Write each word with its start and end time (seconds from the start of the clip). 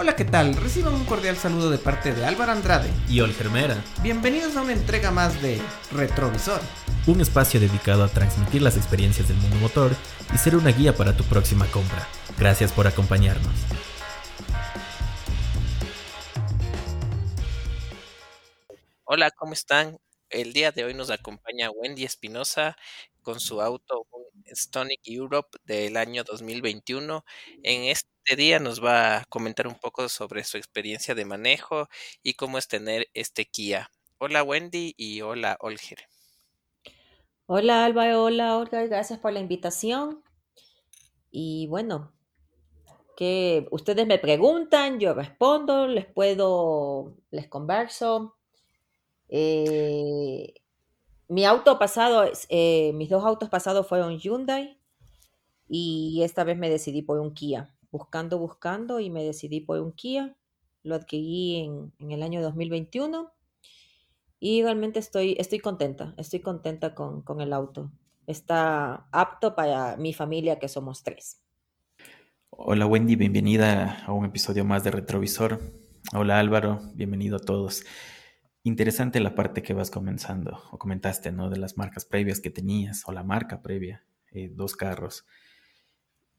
Hola, 0.00 0.14
¿qué 0.14 0.24
tal? 0.24 0.54
Reciban 0.54 0.94
un 0.94 1.04
cordial 1.04 1.36
saludo 1.36 1.70
de 1.70 1.78
parte 1.78 2.14
de 2.14 2.24
Álvaro 2.24 2.52
Andrade 2.52 2.88
y 3.08 3.18
Olgermera. 3.20 3.82
Bienvenidos 4.00 4.56
a 4.56 4.62
una 4.62 4.72
entrega 4.72 5.10
más 5.10 5.42
de 5.42 5.60
Retrovisor, 5.90 6.60
un 7.08 7.20
espacio 7.20 7.58
dedicado 7.58 8.04
a 8.04 8.08
transmitir 8.08 8.62
las 8.62 8.76
experiencias 8.76 9.26
del 9.26 9.38
mundo 9.38 9.56
motor 9.56 9.90
y 10.32 10.38
ser 10.38 10.54
una 10.54 10.70
guía 10.70 10.94
para 10.94 11.16
tu 11.16 11.24
próxima 11.24 11.66
compra. 11.72 12.06
Gracias 12.38 12.72
por 12.72 12.86
acompañarnos. 12.86 13.52
Hola, 19.02 19.32
¿cómo 19.32 19.52
están? 19.52 19.98
El 20.30 20.52
día 20.52 20.70
de 20.70 20.84
hoy 20.84 20.94
nos 20.94 21.10
acompaña 21.10 21.72
Wendy 21.72 22.04
Espinosa 22.04 22.76
con 23.22 23.40
su 23.40 23.60
auto 23.60 24.06
Stonic 24.46 25.00
Europe 25.04 25.58
del 25.64 25.96
año 25.96 26.22
2021. 26.22 27.24
En 27.64 27.82
este 27.84 28.08
día 28.36 28.58
nos 28.58 28.84
va 28.84 29.18
a 29.18 29.24
comentar 29.24 29.66
un 29.66 29.74
poco 29.74 30.08
sobre 30.08 30.44
su 30.44 30.56
experiencia 30.56 31.14
de 31.14 31.24
manejo 31.24 31.88
y 32.22 32.34
cómo 32.34 32.58
es 32.58 32.68
tener 32.68 33.08
este 33.14 33.46
Kia. 33.46 33.90
Hola 34.18 34.42
Wendy 34.42 34.94
y 34.96 35.20
hola 35.22 35.56
Olger. 35.60 35.98
Hola 37.46 37.84
Alba, 37.84 38.18
hola 38.18 38.58
Olga, 38.58 38.84
gracias 38.86 39.18
por 39.18 39.32
la 39.32 39.40
invitación. 39.40 40.22
Y 41.30 41.66
bueno, 41.68 42.12
que 43.16 43.66
ustedes 43.70 44.06
me 44.06 44.18
preguntan, 44.18 45.00
yo 45.00 45.14
respondo, 45.14 45.86
les 45.86 46.06
puedo, 46.06 47.16
les 47.30 47.48
converso. 47.48 48.36
Eh, 49.28 50.54
mi 51.28 51.44
auto 51.44 51.78
pasado, 51.78 52.30
eh, 52.48 52.92
mis 52.94 53.08
dos 53.08 53.24
autos 53.24 53.48
pasados 53.48 53.86
fueron 53.86 54.18
Hyundai 54.18 54.78
y 55.68 56.22
esta 56.22 56.44
vez 56.44 56.58
me 56.58 56.70
decidí 56.70 57.02
por 57.02 57.18
un 57.18 57.34
Kia. 57.34 57.74
Buscando, 57.90 58.38
buscando 58.38 59.00
y 59.00 59.10
me 59.10 59.24
decidí 59.24 59.60
por 59.60 59.80
un 59.80 59.92
Kia. 59.92 60.36
Lo 60.82 60.94
adquirí 60.94 61.56
en, 61.56 61.92
el 62.10 62.22
año 62.22 62.42
2021 62.42 63.32
y 64.40 64.62
realmente 64.62 64.98
estoy, 64.98 65.36
estoy 65.38 65.58
contenta, 65.58 66.14
estoy 66.16 66.40
contenta 66.40 66.94
con, 66.94 67.22
con 67.22 67.40
el 67.40 67.52
auto. 67.52 67.90
Está 68.26 69.08
apto 69.10 69.54
para 69.54 69.96
mi 69.96 70.12
familia 70.12 70.58
que 70.58 70.68
somos 70.68 71.02
tres. 71.02 71.40
Hola 72.50 72.86
Wendy, 72.86 73.16
bienvenida 73.16 74.04
a 74.04 74.12
un 74.12 74.24
episodio 74.24 74.64
más 74.64 74.84
de 74.84 74.90
Retrovisor. 74.90 75.60
Hola 76.12 76.38
Álvaro, 76.38 76.80
bienvenido 76.94 77.36
a 77.36 77.40
todos. 77.40 77.84
Interesante 78.64 79.20
la 79.20 79.34
parte 79.34 79.62
que 79.62 79.74
vas 79.74 79.90
comenzando 79.90 80.60
o 80.72 80.78
comentaste, 80.78 81.32
¿no? 81.32 81.50
De 81.50 81.56
las 81.56 81.76
marcas 81.76 82.04
previas 82.04 82.40
que 82.40 82.50
tenías 82.50 83.04
o 83.06 83.12
la 83.12 83.22
marca 83.22 83.62
previa, 83.62 84.04
eh, 84.32 84.50
dos 84.52 84.74
carros. 84.76 85.24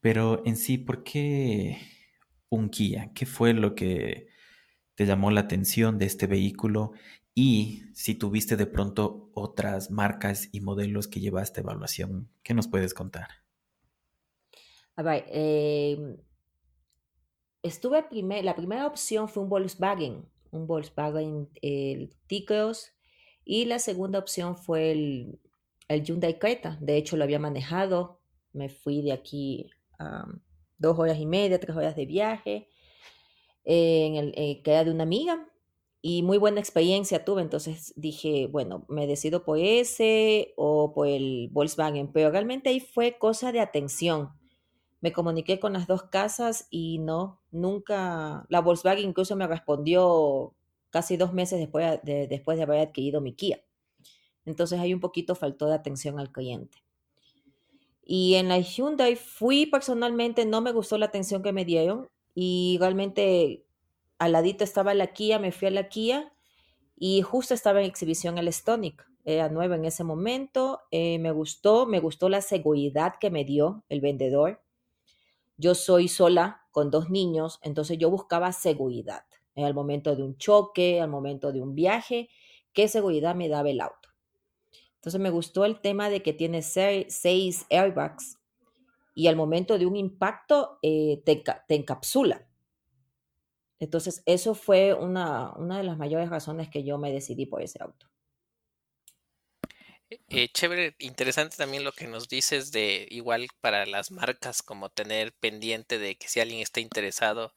Pero 0.01 0.45
en 0.45 0.55
sí, 0.55 0.77
¿por 0.77 1.03
qué 1.03 1.77
un 2.49 2.69
Kia? 2.69 3.11
¿Qué 3.13 3.25
fue 3.25 3.53
lo 3.53 3.75
que 3.75 4.27
te 4.95 5.05
llamó 5.05 5.31
la 5.31 5.41
atención 5.41 5.97
de 5.97 6.05
este 6.05 6.27
vehículo? 6.27 6.91
Y 7.35 7.83
si 7.93 8.15
tuviste 8.15 8.57
de 8.57 8.65
pronto 8.65 9.29
otras 9.33 9.91
marcas 9.91 10.49
y 10.51 10.61
modelos 10.61 11.07
que 11.07 11.19
llevaste 11.19 11.61
evaluación, 11.61 12.29
¿qué 12.43 12.53
nos 12.53 12.67
puedes 12.67 12.93
contar? 12.93 13.29
A 14.95 15.03
ver, 15.03 15.25
em, 15.29 16.17
estuve 17.63 18.03
la 18.43 18.55
primera 18.55 18.87
opción 18.87 19.29
fue 19.29 19.43
un 19.43 19.49
Volkswagen, 19.49 20.25
un 20.51 20.67
Volkswagen 20.67 21.49
el 21.61 22.13
y 23.45 23.65
la 23.65 23.79
segunda 23.79 24.19
opción 24.19 24.57
fue 24.57 24.91
el, 24.91 25.39
el, 25.87 26.03
Hyundai 26.03 26.37
Creta. 26.37 26.77
De 26.81 26.97
hecho, 26.97 27.17
lo 27.17 27.23
había 27.23 27.39
manejado. 27.39 28.19
Me 28.53 28.69
fui 28.69 29.01
de 29.01 29.11
aquí 29.11 29.71
dos 30.77 30.97
horas 30.97 31.19
y 31.19 31.25
media, 31.25 31.59
tres 31.59 31.75
horas 31.75 31.95
de 31.95 32.05
viaje, 32.05 32.67
en 33.65 34.15
el, 34.15 34.33
eh, 34.35 34.61
que 34.63 34.71
era 34.71 34.83
de 34.83 34.91
una 34.91 35.03
amiga. 35.03 35.47
Y 36.01 36.23
muy 36.23 36.37
buena 36.37 36.61
experiencia 36.61 37.25
tuve, 37.25 37.41
entonces 37.41 37.93
dije, 37.97 38.47
bueno, 38.47 38.85
me 38.87 39.05
decido 39.05 39.43
por 39.43 39.59
ese 39.59 40.53
o 40.55 40.93
por 40.93 41.07
el 41.07 41.49
Volkswagen, 41.51 42.11
pero 42.13 42.31
realmente 42.31 42.69
ahí 42.69 42.79
fue 42.79 43.17
cosa 43.17 43.51
de 43.51 43.59
atención 43.59 44.31
me 45.01 45.13
comuniqué 45.13 45.59
con 45.59 45.73
las 45.73 45.87
dos 45.87 46.03
casas 46.03 46.67
y 46.69 46.99
no, 46.99 47.41
nunca, 47.51 48.45
la 48.49 48.61
Volkswagen 48.61 49.09
incluso 49.09 49.35
me 49.35 49.47
respondió 49.47 50.53
casi 50.89 51.17
dos 51.17 51.33
meses 51.33 51.59
después 51.59 51.99
de, 52.03 52.27
después 52.27 52.57
de 52.57 52.63
haber 52.63 52.81
adquirido 52.81 53.21
mi 53.21 53.33
Kia. 53.33 53.63
Entonces 54.45 54.79
ahí 54.79 54.93
un 54.93 54.99
poquito 54.99 55.35
faltó 55.35 55.67
de 55.67 55.75
atención 55.75 56.19
al 56.19 56.31
cliente. 56.31 56.83
Y 58.11 58.35
en 58.35 58.47
la 58.47 58.57
Hyundai 58.59 59.15
fui 59.15 59.67
personalmente, 59.67 60.45
no 60.45 60.61
me 60.61 60.71
gustó 60.71 60.97
la 60.97 61.05
atención 61.05 61.43
que 61.43 61.53
me 61.53 61.63
dieron 61.63 62.09
y 62.33 62.77
realmente 62.79 63.65
al 64.17 64.31
ladito 64.31 64.63
estaba 64.63 64.95
la 64.95 65.13
Kia, 65.13 65.37
me 65.37 65.51
fui 65.51 65.67
a 65.67 65.71
la 65.71 65.89
Kia 65.89 66.33
y 66.97 67.21
justo 67.21 67.53
estaba 67.53 67.81
en 67.81 67.85
exhibición 67.85 68.39
el 68.39 68.51
Stonic. 68.51 69.07
Era 69.25 69.49
nuevo 69.49 69.75
en 69.75 69.85
ese 69.85 70.03
momento, 70.03 70.81
eh, 70.89 71.19
me 71.19 71.31
gustó, 71.31 71.85
me 71.85 71.99
gustó 71.99 72.29
la 72.29 72.41
seguridad 72.41 73.15
que 73.19 73.29
me 73.29 73.45
dio 73.45 73.83
el 73.89 74.01
vendedor 74.01 74.59
yo 75.59 75.75
soy 75.75 76.07
sola 76.07 76.61
con 76.71 76.89
dos 76.89 77.09
niños, 77.09 77.59
entonces 77.61 77.97
yo 77.97 78.09
buscaba 78.09 78.53
seguridad 78.53 79.25
en 79.55 79.65
el 79.65 79.73
momento 79.73 80.15
de 80.15 80.23
un 80.23 80.37
choque, 80.37 81.01
al 81.01 81.09
momento 81.09 81.51
de 81.51 81.59
un 81.61 81.75
viaje, 81.75 82.29
qué 82.71 82.87
seguridad 82.87 83.35
me 83.35 83.49
daba 83.49 83.69
el 83.69 83.81
auto. 83.81 83.98
Entonces 84.99 85.21
me 85.21 85.29
gustó 85.29 85.63
el 85.63 85.79
tema 85.79 86.09
de 86.09 86.21
que 86.21 86.33
tiene 86.33 86.61
seis, 86.61 87.65
airbags 87.69 88.37
y 89.15 89.27
al 89.27 89.37
momento 89.37 89.77
de 89.77 89.85
un 89.85 89.95
impacto 89.95 90.77
eh, 90.81 91.21
te, 91.25 91.41
encapsula. 91.69 92.45
Entonces 93.79 94.21
eso 94.25 94.55
fue 94.55 94.93
una, 94.93 95.53
una 95.53 95.77
de 95.77 95.83
las 95.83 95.97
mayores 95.97 96.29
razones 96.29 96.67
que 96.67 96.83
yo 96.83 96.97
me 96.97 97.13
decidí 97.13 97.45
por 97.45 97.61
ese 97.61 97.81
auto. 97.81 98.09
Eh, 100.09 100.49
chévere, 100.49 100.95
interesante 100.99 101.55
también 101.55 101.85
lo 101.85 101.93
que 101.93 102.07
nos 102.07 102.27
dices 102.27 102.71
de 102.73 103.07
igual 103.09 103.47
para 103.61 103.85
las 103.85 104.11
marcas, 104.11 104.61
como 104.61 104.89
tener 104.89 105.31
pendiente 105.33 105.97
de 105.97 106.17
que 106.17 106.27
si 106.27 106.41
alguien 106.41 106.59
está 106.59 106.81
interesado, 106.81 107.53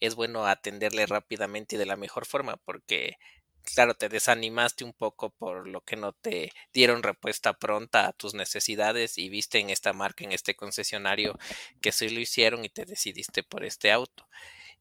es 0.00 0.14
bueno 0.16 0.46
atenderle 0.46 1.06
rápidamente 1.06 1.76
y 1.76 1.78
de 1.78 1.86
la 1.86 1.96
mejor 1.96 2.26
forma, 2.26 2.56
porque 2.58 3.16
claro, 3.62 3.94
te 3.94 4.08
desanimaste 4.08 4.84
un 4.84 4.92
poco 4.92 5.30
por 5.30 5.68
lo 5.68 5.80
que 5.82 5.96
no 5.96 6.12
te 6.12 6.52
dieron 6.72 7.02
respuesta 7.02 7.52
pronta 7.54 8.08
a 8.08 8.12
tus 8.12 8.34
necesidades 8.34 9.18
y 9.18 9.28
viste 9.28 9.58
en 9.58 9.70
esta 9.70 9.92
marca, 9.92 10.24
en 10.24 10.32
este 10.32 10.54
concesionario, 10.54 11.38
que 11.80 11.92
sí 11.92 12.08
lo 12.08 12.20
hicieron 12.20 12.64
y 12.64 12.68
te 12.68 12.84
decidiste 12.84 13.42
por 13.42 13.64
este 13.64 13.92
auto. 13.92 14.26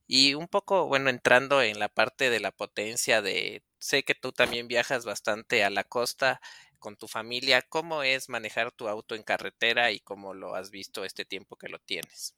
Y 0.07 0.33
un 0.33 0.47
poco, 0.47 0.87
bueno, 0.87 1.09
entrando 1.09 1.61
en 1.61 1.79
la 1.79 1.89
parte 1.89 2.29
de 2.29 2.39
la 2.39 2.51
potencia 2.51 3.21
de, 3.21 3.63
sé 3.79 4.03
que 4.03 4.15
tú 4.15 4.31
también 4.31 4.67
viajas 4.67 5.05
bastante 5.05 5.63
a 5.63 5.69
la 5.69 5.83
costa, 5.83 6.41
con 6.81 6.97
tu 6.97 7.07
familia, 7.07 7.61
¿cómo 7.61 8.03
es 8.03 8.27
manejar 8.27 8.71
tu 8.71 8.89
auto 8.89 9.15
en 9.15 9.23
carretera 9.23 9.91
y 9.91 9.99
cómo 9.99 10.33
lo 10.33 10.55
has 10.55 10.71
visto 10.71 11.05
este 11.05 11.23
tiempo 11.23 11.55
que 11.55 11.69
lo 11.69 11.79
tienes? 11.79 12.35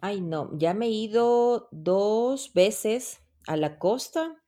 Ay, 0.00 0.20
no, 0.20 0.50
ya 0.54 0.74
me 0.74 0.86
he 0.86 0.90
ido 0.90 1.68
dos 1.70 2.52
veces 2.54 3.20
a 3.46 3.56
la 3.56 3.78
costa 3.78 4.42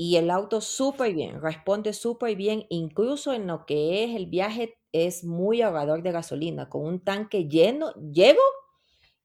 y 0.00 0.14
el 0.14 0.30
auto 0.30 0.60
súper 0.60 1.12
bien, 1.12 1.42
responde 1.42 1.92
súper 1.92 2.36
bien, 2.36 2.66
incluso 2.68 3.32
en 3.32 3.48
lo 3.48 3.66
que 3.66 4.04
es 4.04 4.14
el 4.14 4.26
viaje 4.26 4.78
es 4.92 5.24
muy 5.24 5.60
ahorrador 5.60 6.04
de 6.04 6.12
gasolina, 6.12 6.68
con 6.68 6.86
un 6.86 7.00
tanque 7.00 7.48
lleno, 7.48 7.92
llego 7.94 8.40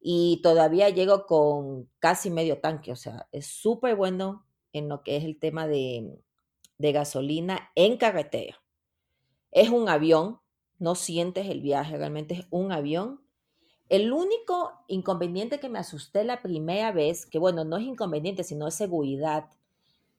y 0.01 0.39
todavía 0.41 0.89
llego 0.89 1.27
con 1.27 1.91
casi 1.99 2.31
medio 2.31 2.57
tanque, 2.57 2.91
o 2.91 2.95
sea, 2.95 3.27
es 3.31 3.45
súper 3.45 3.95
bueno 3.95 4.47
en 4.71 4.89
lo 4.89 5.03
que 5.03 5.15
es 5.15 5.25
el 5.25 5.37
tema 5.37 5.67
de, 5.67 6.19
de 6.79 6.91
gasolina 6.91 7.69
en 7.75 7.97
carretera. 7.97 8.59
Es 9.51 9.69
un 9.69 9.87
avión, 9.89 10.39
no 10.79 10.95
sientes 10.95 11.49
el 11.49 11.61
viaje, 11.61 11.97
realmente 11.97 12.33
es 12.33 12.47
un 12.49 12.71
avión. 12.71 13.21
El 13.89 14.11
único 14.11 14.71
inconveniente 14.87 15.59
que 15.59 15.69
me 15.69 15.77
asusté 15.77 16.23
la 16.23 16.41
primera 16.41 16.91
vez, 16.91 17.27
que 17.27 17.37
bueno, 17.37 17.63
no 17.63 17.77
es 17.77 17.83
inconveniente, 17.83 18.43
sino 18.43 18.67
es 18.67 18.73
seguridad, 18.73 19.51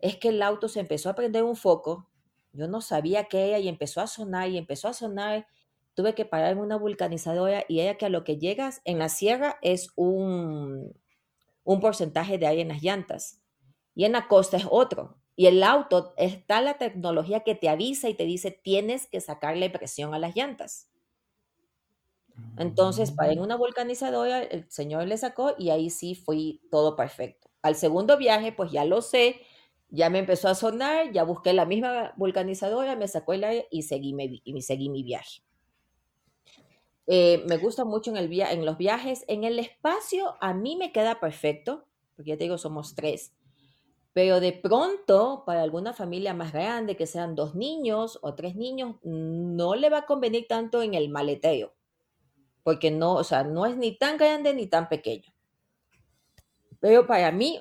es 0.05 0.19
que 0.19 0.29
el 0.29 0.43
auto 0.43 0.69
se 0.69 0.81
empezó 0.81 1.09
a 1.09 1.15
prender 1.15 1.45
un 1.45 1.57
foco. 1.57 2.11
Yo 2.53 2.69
no 2.69 2.83
sabía 2.83 3.25
qué 3.25 3.49
era 3.49 3.59
y 3.59 3.69
empezó 3.69 4.03
a 4.03 4.07
sonar 4.07 4.51
y 4.51 4.59
empezó 4.59 4.89
a 4.89 4.93
sonar. 4.93 5.47
Tuve 5.95 6.15
que 6.15 6.27
parar 6.27 6.53
en 6.53 6.59
una 6.59 6.77
vulcanizadora 6.77 7.65
y 7.69 7.81
era 7.81 7.97
que 7.97 8.05
a 8.05 8.11
lo 8.11 8.23
que 8.23 8.37
llegas 8.37 8.83
en 8.85 8.99
la 8.99 9.09
sierra 9.09 9.57
es 9.63 9.89
un, 9.97 10.93
un 11.63 11.81
porcentaje 11.81 12.37
de 12.37 12.47
aire 12.47 12.61
en 12.61 12.69
las 12.69 12.83
llantas 12.83 13.41
y 13.95 14.05
en 14.05 14.13
la 14.13 14.29
costa 14.29 14.59
es 14.59 14.67
otro. 14.71 15.17
Y 15.37 15.47
el 15.47 15.63
auto 15.63 16.13
está 16.19 16.61
la 16.61 16.77
tecnología 16.77 17.41
que 17.41 17.55
te 17.55 17.71
avisa 17.71 18.11
y 18.11 18.15
te 18.15 18.27
dice 18.27 18.51
tienes 18.51 19.07
que 19.07 19.23
sacarle 19.23 19.71
presión 19.71 20.13
a 20.13 20.19
las 20.19 20.37
llantas. 20.37 20.91
Entonces, 22.59 23.11
para 23.11 23.33
en 23.33 23.39
mm. 23.39 23.43
una 23.43 23.57
vulcanizadora, 23.57 24.43
el 24.43 24.71
señor 24.71 25.07
le 25.07 25.17
sacó 25.17 25.55
y 25.57 25.71
ahí 25.71 25.89
sí 25.89 26.15
fui 26.15 26.61
todo 26.71 26.95
perfecto. 26.95 27.49
Al 27.63 27.75
segundo 27.75 28.19
viaje, 28.19 28.53
pues 28.53 28.71
ya 28.71 28.85
lo 28.85 29.01
sé, 29.01 29.41
ya 29.95 30.11
me 30.11 30.19
empezó 30.19 30.49
a 30.49 30.55
sonar, 30.55 31.13
ya 31.13 31.23
busqué 31.23 31.53
la 31.53 31.67
misma 31.67 32.13
vulcanizadora, 32.17 32.97
me 32.97 33.07
sacó 33.07 33.33
el 33.33 33.45
aire 33.45 33.69
y 33.71 33.83
seguí 33.83 34.13
mi, 34.13 34.43
y 34.45 34.63
seguí 34.63 34.89
mi 34.89 35.03
viaje. 35.03 35.43
Eh, 37.07 37.45
me 37.47 37.59
gusta 37.59 37.85
mucho 37.85 38.11
en, 38.11 38.17
el 38.17 38.29
via 38.29 38.51
en 38.51 38.65
los 38.67 38.77
viajes. 38.77 39.25
En 39.29 39.45
el 39.45 39.59
espacio, 39.59 40.37
a 40.41 40.53
mí 40.53 40.77
me 40.77 40.91
queda 40.91 41.21
perfecto 41.21 41.87
porque 42.17 42.31
ya 42.31 42.37
te 42.37 42.45
digo, 42.45 42.59
somos 42.59 42.95
tres. 42.95 43.33
Pero 44.13 44.41
de 44.41 44.53
pronto, 44.53 45.43
para 45.45 45.63
alguna 45.63 45.93
familia 45.93 46.35
más 46.35 46.53
grande, 46.53 46.97
que 46.97 47.07
sean 47.07 47.35
dos 47.35 47.55
niños 47.55 48.19
o 48.23 48.35
tres 48.35 48.55
niños, 48.55 48.97
no 49.03 49.75
le 49.75 49.91
va 49.91 49.99
a 49.99 50.07
convenir 50.07 50.47
tanto 50.47 50.83
en 50.83 50.95
el 50.95 51.09
maleteo, 51.09 51.75
porque 52.63 52.93
no, 52.93 53.15
o 53.15 53.25
sea, 53.25 53.43
no 53.43 53.67
es 53.67 53.77
ni 53.77 53.97
tan 53.97 54.17
grande 54.17 54.55
ni 54.55 54.69
tan 54.69 54.89
pequeño. 54.89 55.33
Pero 56.79 57.07
para 57.07 57.33
mí 57.33 57.61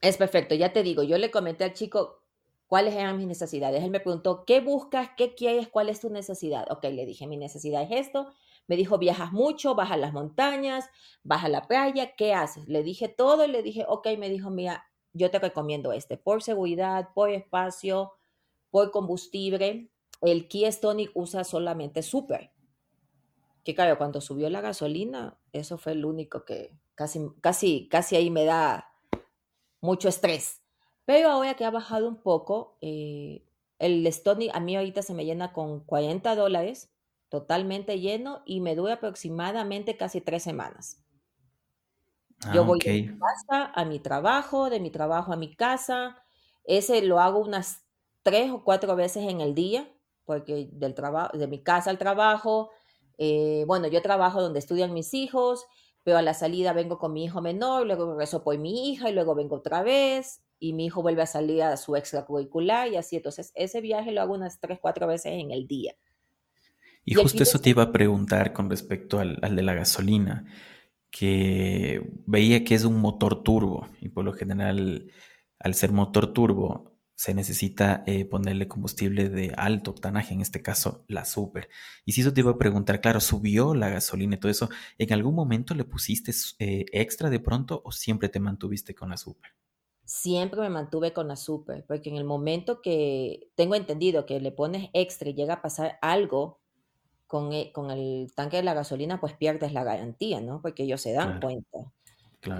es 0.00 0.16
perfecto, 0.16 0.54
ya 0.54 0.72
te 0.72 0.82
digo, 0.82 1.02
yo 1.02 1.18
le 1.18 1.30
comenté 1.30 1.64
al 1.64 1.72
chico 1.72 2.22
cuáles 2.66 2.94
eran 2.94 3.16
mis 3.16 3.26
necesidades. 3.26 3.82
Él 3.82 3.90
me 3.90 4.00
preguntó, 4.00 4.44
¿qué 4.44 4.60
buscas? 4.60 5.10
¿Qué 5.16 5.34
quieres? 5.34 5.68
¿Cuál 5.68 5.88
es 5.88 6.00
tu 6.00 6.10
necesidad? 6.10 6.66
Ok, 6.70 6.84
le 6.84 7.06
dije, 7.06 7.26
mi 7.26 7.36
necesidad 7.36 7.82
es 7.82 8.06
esto. 8.06 8.32
Me 8.66 8.76
dijo, 8.76 8.98
viajas 8.98 9.32
mucho, 9.32 9.74
vas 9.74 9.92
a 9.92 9.96
las 9.96 10.12
montañas, 10.12 10.88
vas 11.22 11.44
a 11.44 11.48
la 11.48 11.68
playa, 11.68 12.16
¿qué 12.16 12.34
haces? 12.34 12.66
Le 12.68 12.82
dije 12.82 13.08
todo 13.08 13.44
y 13.44 13.48
le 13.48 13.62
dije, 13.62 13.84
ok, 13.86 14.08
me 14.18 14.28
dijo, 14.28 14.50
mira, 14.50 14.86
yo 15.12 15.30
te 15.30 15.38
recomiendo 15.38 15.92
este, 15.92 16.16
por 16.16 16.42
seguridad, 16.42 17.10
por 17.14 17.30
espacio, 17.30 18.12
por 18.70 18.90
combustible. 18.90 19.90
El 20.20 20.48
Kia 20.48 20.70
Stonic 20.72 21.10
usa 21.14 21.44
solamente 21.44 22.02
Super. 22.02 22.50
Que 23.64 23.74
claro, 23.74 23.98
cuando 23.98 24.20
subió 24.20 24.50
la 24.50 24.60
gasolina, 24.60 25.38
eso 25.52 25.78
fue 25.78 25.92
el 25.92 26.04
único 26.04 26.44
que 26.44 26.72
casi, 26.94 27.20
casi, 27.40 27.88
casi 27.88 28.16
ahí 28.16 28.30
me 28.30 28.44
da 28.44 28.95
mucho 29.80 30.08
estrés. 30.08 30.62
Pero 31.04 31.30
ahora 31.30 31.54
que 31.54 31.64
ha 31.64 31.70
bajado 31.70 32.08
un 32.08 32.16
poco, 32.16 32.76
eh, 32.80 33.44
el 33.78 34.06
Stonic 34.12 34.54
a 34.54 34.60
mí 34.60 34.76
ahorita 34.76 35.02
se 35.02 35.14
me 35.14 35.24
llena 35.24 35.52
con 35.52 35.80
40 35.80 36.34
dólares, 36.34 36.90
totalmente 37.28 38.00
lleno, 38.00 38.42
y 38.44 38.60
me 38.60 38.74
dura 38.74 38.94
aproximadamente 38.94 39.96
casi 39.96 40.20
tres 40.20 40.42
semanas. 40.42 41.02
Yo 42.52 42.62
ah, 42.62 42.64
voy 42.64 42.78
de 42.80 43.02
mi 43.02 43.18
casa 43.18 43.72
a 43.74 43.84
mi 43.84 43.98
trabajo, 43.98 44.68
de 44.68 44.80
mi 44.80 44.90
trabajo 44.90 45.32
a 45.32 45.36
mi 45.36 45.54
casa. 45.54 46.22
Ese 46.64 47.02
lo 47.02 47.18
hago 47.20 47.38
unas 47.38 47.84
tres 48.22 48.50
o 48.50 48.62
cuatro 48.62 48.94
veces 48.96 49.28
en 49.28 49.40
el 49.40 49.54
día, 49.54 49.88
porque 50.24 50.68
del 50.72 50.94
trabajo, 50.94 51.36
de 51.36 51.46
mi 51.46 51.62
casa 51.62 51.90
al 51.90 51.98
trabajo, 51.98 52.70
eh, 53.18 53.64
bueno, 53.66 53.88
yo 53.88 54.02
trabajo 54.02 54.42
donde 54.42 54.58
estudian 54.58 54.92
mis 54.92 55.14
hijos, 55.14 55.64
pero 56.06 56.18
a 56.18 56.22
la 56.22 56.34
salida 56.34 56.72
vengo 56.72 57.00
con 57.00 57.12
mi 57.12 57.24
hijo 57.24 57.42
menor, 57.42 57.84
luego 57.84 58.12
regreso 58.12 58.44
por 58.44 58.56
mi 58.58 58.92
hija 58.92 59.10
y 59.10 59.12
luego 59.12 59.34
vengo 59.34 59.56
otra 59.56 59.82
vez 59.82 60.40
y 60.60 60.72
mi 60.72 60.86
hijo 60.86 61.02
vuelve 61.02 61.22
a 61.22 61.26
salir 61.26 61.64
a 61.64 61.76
su 61.76 61.96
extracurricular 61.96 62.86
y 62.86 62.94
así. 62.94 63.16
Entonces, 63.16 63.50
ese 63.56 63.80
viaje 63.80 64.12
lo 64.12 64.20
hago 64.20 64.34
unas 64.34 64.60
tres, 64.60 64.78
cuatro 64.80 65.08
veces 65.08 65.32
en 65.32 65.50
el 65.50 65.66
día. 65.66 65.96
Y, 67.04 67.14
justo 67.14 67.42
eso 67.42 67.58
te 67.60 67.70
iba 67.70 67.82
a 67.82 67.90
preguntar 67.92 68.52
con 68.52 68.70
respecto 68.70 69.18
al, 69.18 69.40
al 69.42 69.56
de 69.56 69.62
la 69.64 69.74
gasolina 69.74 70.44
que 71.10 72.08
veía 72.24 72.62
que 72.62 72.76
es 72.76 72.84
un 72.84 73.00
motor 73.00 73.42
turbo 73.42 73.88
y 74.00 74.08
por 74.08 74.24
lo 74.24 74.32
general 74.32 75.10
al 75.58 75.74
ser 75.74 75.90
motor 75.90 76.32
turbo 76.32 76.95
se 77.16 77.32
necesita 77.34 78.04
eh, 78.06 78.26
ponerle 78.26 78.68
combustible 78.68 79.30
de 79.30 79.52
alto 79.56 79.90
octanaje, 79.90 80.34
en 80.34 80.42
este 80.42 80.62
caso 80.62 81.04
la 81.08 81.24
super. 81.24 81.68
Y 82.04 82.12
si 82.12 82.20
eso 82.20 82.32
te 82.32 82.40
iba 82.40 82.50
a 82.52 82.58
preguntar, 82.58 83.00
claro, 83.00 83.20
subió 83.20 83.74
la 83.74 83.88
gasolina 83.88 84.36
y 84.36 84.38
todo 84.38 84.52
eso, 84.52 84.68
¿en 84.98 85.12
algún 85.14 85.34
momento 85.34 85.74
le 85.74 85.84
pusiste 85.84 86.32
eh, 86.58 86.84
extra 86.92 87.30
de 87.30 87.40
pronto 87.40 87.80
o 87.84 87.90
siempre 87.90 88.28
te 88.28 88.38
mantuviste 88.38 88.94
con 88.94 89.08
la 89.08 89.16
super? 89.16 89.50
Siempre 90.04 90.60
me 90.60 90.70
mantuve 90.70 91.12
con 91.14 91.26
la 91.26 91.36
super, 91.36 91.84
porque 91.86 92.10
en 92.10 92.16
el 92.16 92.24
momento 92.24 92.80
que 92.82 93.50
tengo 93.56 93.74
entendido 93.74 94.26
que 94.26 94.38
le 94.38 94.52
pones 94.52 94.90
extra 94.92 95.30
y 95.30 95.34
llega 95.34 95.54
a 95.54 95.62
pasar 95.62 95.98
algo 96.02 96.60
con 97.26 97.52
el, 97.54 97.72
con 97.72 97.90
el 97.90 98.32
tanque 98.34 98.58
de 98.58 98.62
la 98.62 98.74
gasolina, 98.74 99.20
pues 99.20 99.32
pierdes 99.32 99.72
la 99.72 99.84
garantía, 99.84 100.40
¿no? 100.40 100.60
Porque 100.62 100.84
ellos 100.84 101.00
se 101.00 101.12
dan 101.12 101.40
cuenta. 101.40 101.92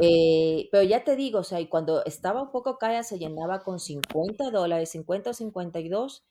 Eh, 0.00 0.68
pero 0.72 0.82
ya 0.82 1.04
te 1.04 1.16
digo, 1.16 1.40
o 1.40 1.44
sea, 1.44 1.58
cuando 1.68 2.04
estaba 2.04 2.42
un 2.42 2.50
poco 2.50 2.78
cara 2.78 3.02
se 3.02 3.18
llenaba 3.18 3.62
con 3.62 3.78
50 3.78 4.50
dólares, 4.50 4.90
50 4.90 5.30
o 5.30 5.34
52, 5.34 6.24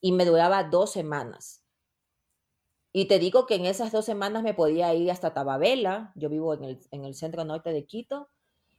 y 0.00 0.12
me 0.12 0.24
duraba 0.24 0.64
dos 0.64 0.92
semanas. 0.92 1.62
Y 2.92 3.06
te 3.06 3.18
digo 3.18 3.46
que 3.46 3.54
en 3.54 3.66
esas 3.66 3.90
dos 3.90 4.04
semanas 4.04 4.42
me 4.42 4.54
podía 4.54 4.94
ir 4.94 5.10
hasta 5.10 5.32
Tababela, 5.32 6.12
yo 6.14 6.28
vivo 6.28 6.54
en 6.54 6.64
el, 6.64 6.80
en 6.90 7.04
el 7.04 7.14
centro 7.14 7.44
norte 7.44 7.72
de 7.72 7.86
Quito, 7.86 8.28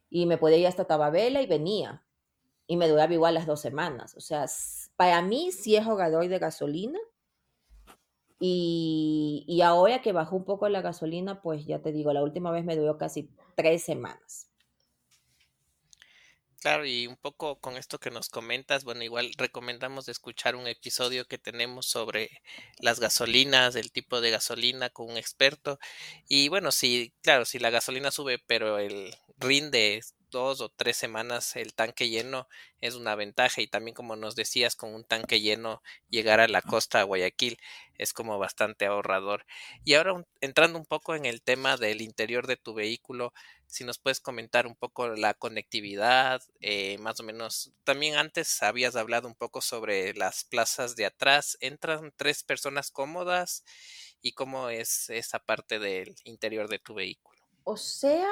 y 0.08 0.26
me 0.26 0.38
podía 0.38 0.58
ir 0.58 0.66
hasta 0.68 0.86
Tababela 0.86 1.42
y 1.42 1.46
venía. 1.46 2.04
Y 2.66 2.76
me 2.76 2.88
duraba 2.88 3.12
igual 3.12 3.34
las 3.34 3.46
dos 3.46 3.60
semanas. 3.60 4.14
O 4.16 4.20
sea, 4.20 4.46
para 4.96 5.20
mí, 5.22 5.50
si 5.52 5.76
es 5.76 5.84
jugador 5.84 6.28
de 6.28 6.38
gasolina, 6.38 6.98
y, 8.40 9.60
ahora 9.62 10.02
que 10.02 10.12
bajó 10.12 10.36
un 10.36 10.44
poco 10.44 10.68
la 10.68 10.82
gasolina, 10.82 11.40
pues 11.40 11.66
ya 11.66 11.80
te 11.80 11.92
digo, 11.92 12.12
la 12.12 12.22
última 12.22 12.50
vez 12.50 12.64
me 12.64 12.76
duró 12.76 12.98
casi 12.98 13.30
tres 13.54 13.82
semanas. 13.82 14.50
Claro, 16.60 16.86
y 16.86 17.06
un 17.06 17.16
poco 17.16 17.60
con 17.60 17.76
esto 17.76 17.98
que 17.98 18.10
nos 18.10 18.30
comentas, 18.30 18.84
bueno, 18.84 19.02
igual 19.02 19.32
recomendamos 19.36 20.08
escuchar 20.08 20.56
un 20.56 20.66
episodio 20.66 21.26
que 21.26 21.36
tenemos 21.36 21.84
sobre 21.86 22.30
las 22.78 23.00
gasolinas, 23.00 23.76
el 23.76 23.92
tipo 23.92 24.22
de 24.22 24.30
gasolina 24.30 24.88
con 24.88 25.10
un 25.10 25.18
experto. 25.18 25.78
Y 26.26 26.48
bueno, 26.48 26.72
sí, 26.72 27.12
claro, 27.20 27.44
si 27.44 27.58
la 27.58 27.68
gasolina 27.68 28.10
sube, 28.10 28.38
pero 28.46 28.78
el 28.78 29.14
rinde 29.36 30.00
dos 30.34 30.60
o 30.60 30.68
tres 30.68 30.96
semanas 30.96 31.54
el 31.54 31.74
tanque 31.74 32.08
lleno 32.08 32.48
es 32.80 32.96
una 32.96 33.14
ventaja 33.14 33.62
y 33.62 33.68
también 33.68 33.94
como 33.94 34.16
nos 34.16 34.34
decías 34.34 34.74
con 34.74 34.92
un 34.92 35.04
tanque 35.04 35.40
lleno 35.40 35.80
llegar 36.10 36.40
a 36.40 36.48
la 36.48 36.60
costa 36.60 36.98
de 36.98 37.04
Guayaquil 37.04 37.56
es 37.98 38.12
como 38.12 38.36
bastante 38.36 38.86
ahorrador. 38.86 39.46
Y 39.84 39.94
ahora 39.94 40.26
entrando 40.40 40.76
un 40.76 40.86
poco 40.86 41.14
en 41.14 41.24
el 41.24 41.40
tema 41.40 41.76
del 41.76 42.02
interior 42.02 42.48
de 42.48 42.56
tu 42.56 42.74
vehículo, 42.74 43.32
si 43.68 43.84
nos 43.84 43.98
puedes 43.98 44.18
comentar 44.18 44.66
un 44.66 44.74
poco 44.74 45.06
la 45.08 45.34
conectividad, 45.34 46.42
eh, 46.60 46.98
más 46.98 47.20
o 47.20 47.22
menos, 47.22 47.70
también 47.84 48.16
antes 48.16 48.60
habías 48.60 48.96
hablado 48.96 49.28
un 49.28 49.36
poco 49.36 49.60
sobre 49.60 50.14
las 50.14 50.42
plazas 50.42 50.96
de 50.96 51.06
atrás, 51.06 51.56
¿entran 51.60 52.12
tres 52.16 52.42
personas 52.42 52.90
cómodas? 52.90 53.62
¿Y 54.20 54.32
cómo 54.32 54.68
es 54.68 55.10
esa 55.10 55.38
parte 55.38 55.78
del 55.78 56.16
interior 56.24 56.68
de 56.68 56.80
tu 56.80 56.94
vehículo? 56.94 57.38
O 57.62 57.76
sea, 57.76 58.28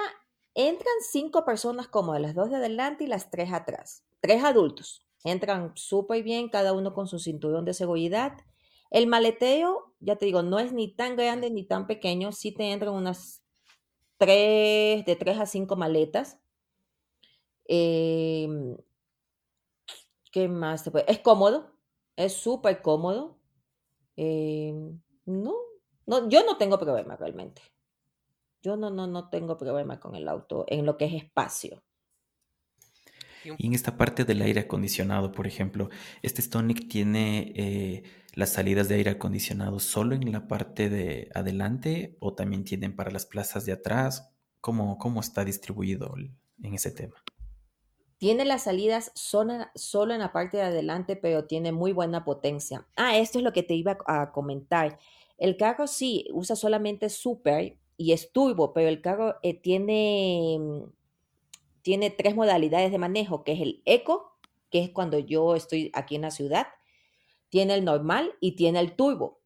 Entran 0.54 0.94
cinco 1.10 1.44
personas 1.44 1.88
como 1.88 2.16
las 2.19 2.34
dos 2.34 2.50
de 2.50 2.56
adelante 2.56 3.04
y 3.04 3.06
las 3.06 3.31
tres 3.31 3.52
atrás. 3.52 4.04
Tres 4.20 4.44
adultos. 4.44 5.06
Entran 5.25 5.72
súper 5.76 6.22
bien, 6.22 6.49
cada 6.49 6.72
uno 6.72 6.93
con 6.94 7.06
su 7.06 7.19
cinturón 7.19 7.64
de 7.64 7.75
seguridad. 7.75 8.37
El 8.90 9.06
maleteo, 9.06 9.94
ya 10.00 10.16
te 10.16 10.26
digo, 10.26 10.43
no 10.43 10.58
es 10.58 10.72
ni 10.72 10.94
tan 10.94 11.16
grande 11.16 11.50
ni 11.50 11.64
tan 11.64 11.87
pequeño. 11.87 12.32
Sí 12.32 12.52
te 12.52 12.70
entran 12.72 12.93
unas 12.94 13.43
tres, 14.19 15.04
de 15.06 15.16
tres 15.16 15.38
a 15.38 15.46
cinco 15.46 15.76
maletas. 15.76 16.38
Em, 17.66 18.76
¿Qué 20.31 20.48
más? 20.48 20.91
Es 21.06 21.19
cómodo, 21.20 21.72
es 22.17 22.34
súper 22.34 22.82
cómodo. 22.82 23.38
Em, 24.17 25.00
no, 25.24 25.55
no, 26.06 26.29
yo 26.29 26.44
no 26.44 26.56
tengo 26.58 26.79
problema 26.79 27.17
realmente. 27.17 27.62
Yo 28.62 28.76
no, 28.76 28.90
no, 28.90 29.06
no 29.06 29.28
tengo 29.28 29.58
problema 29.58 29.98
con 29.98 30.14
el 30.14 30.28
auto 30.28 30.64
en 30.69 30.86
lo 30.86 30.96
que 30.96 31.06
es 31.06 31.14
espacio. 31.14 31.82
Y 33.58 33.66
en 33.66 33.74
esta 33.74 33.96
parte 33.96 34.24
del 34.24 34.40
aire 34.42 34.60
acondicionado, 34.60 35.32
por 35.32 35.46
ejemplo, 35.46 35.90
¿este 36.22 36.42
Stonic 36.42 36.88
tiene 36.88 37.52
eh, 37.56 38.02
las 38.34 38.50
salidas 38.50 38.88
de 38.88 38.96
aire 38.96 39.10
acondicionado 39.10 39.81
solo 39.81 40.14
en 40.14 40.31
la 40.31 40.46
parte 40.46 40.88
de 40.88 41.28
adelante 41.34 42.16
o 42.20 42.34
también 42.34 42.64
tienen 42.64 42.94
para 42.94 43.10
las 43.10 43.26
plazas 43.26 43.66
de 43.66 43.72
atrás? 43.72 44.32
¿Cómo, 44.60 44.96
cómo 44.98 45.20
está 45.20 45.44
distribuido 45.44 46.14
en 46.62 46.74
ese 46.74 46.92
tema? 46.92 47.16
Tiene 48.19 48.44
las 48.44 48.62
salidas 48.62 49.10
solo, 49.16 49.66
solo 49.74 50.14
en 50.14 50.20
la 50.20 50.32
parte 50.32 50.58
de 50.58 50.62
adelante, 50.62 51.16
pero 51.16 51.46
tiene 51.46 51.72
muy 51.72 51.92
buena 51.92 52.24
potencia. 52.24 52.86
Ah, 52.96 53.19
esto 53.19 53.38
es 53.38 53.44
lo 53.44 53.52
que 53.52 53.64
te 53.64 53.74
iba 53.74 53.98
a 54.06 54.31
comentar. 54.31 55.00
El 55.36 55.56
carro 55.56 55.88
sí 55.88 56.28
usa 56.32 56.54
solamente 56.54 57.08
super 57.08 57.81
y 57.96 58.13
es 58.13 58.32
turbo, 58.32 58.72
pero 58.72 58.89
el 58.89 59.01
carro 59.01 59.37
eh, 59.43 59.55
tiene, 59.55 60.58
mm, 60.58 60.82
tiene 61.82 62.11
tres 62.11 62.34
modalidades 62.34 62.91
de 62.91 62.99
manejo, 62.99 63.44
que 63.44 63.53
es 63.53 63.61
el 63.61 63.82
eco, 63.84 64.39
que 64.70 64.82
es 64.82 64.91
cuando 64.91 65.19
yo 65.19 65.55
estoy 65.55 65.91
aquí 65.94 66.17
en 66.17 66.22
la 66.22 66.31
ciudad, 66.31 66.67
tiene 67.49 67.75
el 67.75 67.84
normal 67.84 68.32
y 68.41 68.53
tiene 68.56 68.81
el 68.81 68.96
turbo. 68.96 69.41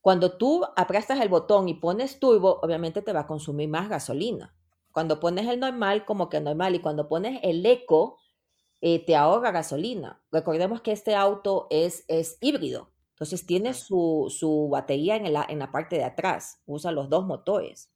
Cuando 0.00 0.36
tú 0.36 0.64
aprestas 0.76 1.20
el 1.20 1.28
botón 1.28 1.68
y 1.68 1.74
pones 1.74 2.20
turbo, 2.20 2.60
obviamente 2.62 3.02
te 3.02 3.12
va 3.12 3.20
a 3.20 3.26
consumir 3.26 3.68
más 3.68 3.88
gasolina. 3.88 4.54
Cuando 4.92 5.20
pones 5.20 5.46
el 5.46 5.60
normal, 5.60 6.04
como 6.04 6.28
que 6.28 6.40
normal, 6.40 6.74
y 6.74 6.80
cuando 6.80 7.08
pones 7.08 7.40
el 7.42 7.64
eco, 7.64 8.18
eh, 8.80 9.04
te 9.04 9.16
ahorra 9.16 9.50
gasolina. 9.50 10.22
Recordemos 10.30 10.82
que 10.82 10.92
este 10.92 11.14
auto 11.14 11.66
es, 11.70 12.04
es 12.08 12.38
híbrido. 12.40 12.90
Entonces 13.18 13.46
tiene 13.46 13.74
su, 13.74 14.68
batería 14.70 15.16
en 15.16 15.32
la, 15.32 15.44
en 15.48 15.58
la, 15.58 15.72
parte 15.72 15.96
de 15.96 16.04
atrás, 16.04 16.60
usa 16.66 16.92
los 16.92 17.08
dos 17.08 17.26
motores, 17.26 17.90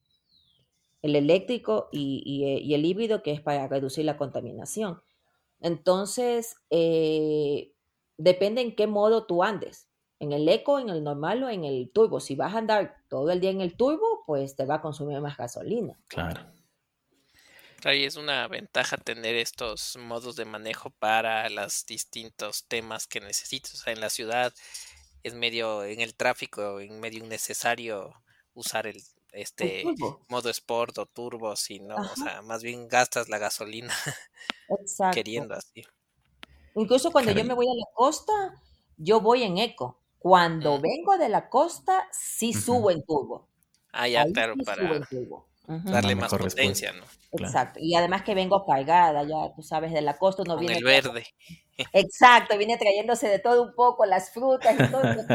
el 1.01 1.15
eléctrico 1.15 1.89
y, 1.93 2.43
eh, 2.45 2.75
el 2.75 2.85
híbrido 2.85 3.23
que 3.23 3.31
es 3.31 3.41
para 3.41 3.69
reducir 3.69 4.05
la 4.05 4.17
contaminación. 4.17 5.01
Entonces, 5.61 6.57
eh, 6.71 7.73
depende 8.19 8.63
en 8.63 8.75
qué 8.75 8.89
modo 8.89 9.25
tú 9.25 9.45
andes, 9.45 9.89
en 10.19 10.33
el 10.33 10.49
eco, 10.49 10.81
en 10.81 10.89
el 10.89 11.05
normal 11.05 11.45
o 11.45 11.51
en 11.51 11.63
el 11.63 11.93
turbo. 11.93 12.19
Si 12.19 12.35
vas 12.35 12.55
a 12.55 12.59
andar 12.59 12.97
todo 13.09 13.31
el 13.31 13.39
día 13.39 13.51
en 13.51 13.61
el 13.61 13.77
turbo, 13.77 14.25
pues 14.27 14.57
te 14.57 14.67
va 14.67 14.77
a 14.77 14.83
consumir 14.83 15.21
más 15.21 15.37
gasolina. 15.37 15.97
Claro. 16.09 16.41
Claro, 17.81 17.97
y 17.97 18.05
es 18.05 18.17
una 18.17 18.47
ventaja 18.49 18.97
tener 18.97 19.37
estos 19.37 19.97
modos 19.99 20.35
de 20.35 20.45
manejo 20.45 20.91
para 20.91 21.49
los 21.49 21.87
distintos 21.87 22.65
temas 22.67 23.07
que 23.07 23.21
necesitas. 23.21 23.75
O 23.75 23.77
sea, 23.77 23.93
en 23.93 24.01
la 24.01 24.11
ciudad 24.11 24.53
es 25.23 25.35
medio, 25.35 25.85
en 25.85 26.01
el 26.01 26.15
tráfico, 26.15 26.81
en 26.81 27.01
medio 27.01 27.25
innecesario 27.25 28.15
usar 28.55 28.87
el 28.87 29.03
este 29.33 29.85
modo 30.29 30.51
sport 30.51 30.99
o 30.99 31.07
turbo, 31.07 31.57
si 31.57 31.81
no, 31.81 31.97
o 31.97 32.17
sea, 32.17 32.43
más 32.43 32.63
bien 32.63 32.87
gastas 32.87 33.31
la 33.31 33.39
gasolina 33.39 33.95
queriendo 35.15 35.55
así. 35.55 35.85
Incluso 36.75 37.11
cuando 37.11 37.33
yo 37.33 37.45
me 37.45 37.55
voy 37.55 37.67
a 37.67 37.75
la 37.75 37.87
costa, 37.95 38.33
yo 38.97 39.21
voy 39.21 39.43
en 39.43 39.59
eco. 39.59 39.99
Cuando 40.19 40.79
mm. 40.79 40.83
vengo 40.83 41.19
de 41.19 41.29
la 41.29 41.49
costa, 41.49 42.07
sí 42.13 42.53
subo 42.53 42.91
en 42.91 43.03
turbo. 43.05 43.49
Ah, 43.93 44.09
ya, 44.09 44.25
claro, 44.33 44.55
para 44.65 45.07
darle 45.67 46.15
más 46.15 46.33
potencia, 46.35 46.93
¿no? 46.93 47.05
Exacto. 47.33 47.81
Y 47.81 47.95
además 47.95 48.23
que 48.23 48.35
vengo 48.35 48.65
cargada, 48.67 49.23
ya 49.25 49.55
tú 49.55 49.63
sabes, 49.63 49.93
de 49.93 50.03
la 50.03 50.19
costa 50.19 50.43
uno 50.43 50.59
viene. 50.59 50.77
el 50.77 50.85
verde. 50.85 51.27
Exacto, 51.93 52.59
viene 52.59 52.77
trayéndose 52.77 53.29
de 53.29 53.39
todo 53.39 53.63
un 53.63 53.75
poco, 53.75 54.05
las 54.05 54.33
frutas 54.33 54.75
y 54.75 54.91
todo, 54.91 55.03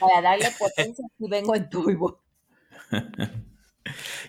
para 0.00 0.22
darle 0.22 0.48
potencia 0.58 1.04
y 1.18 1.28
vengo 1.28 1.54
en 1.54 1.70
turbo. 1.70 2.22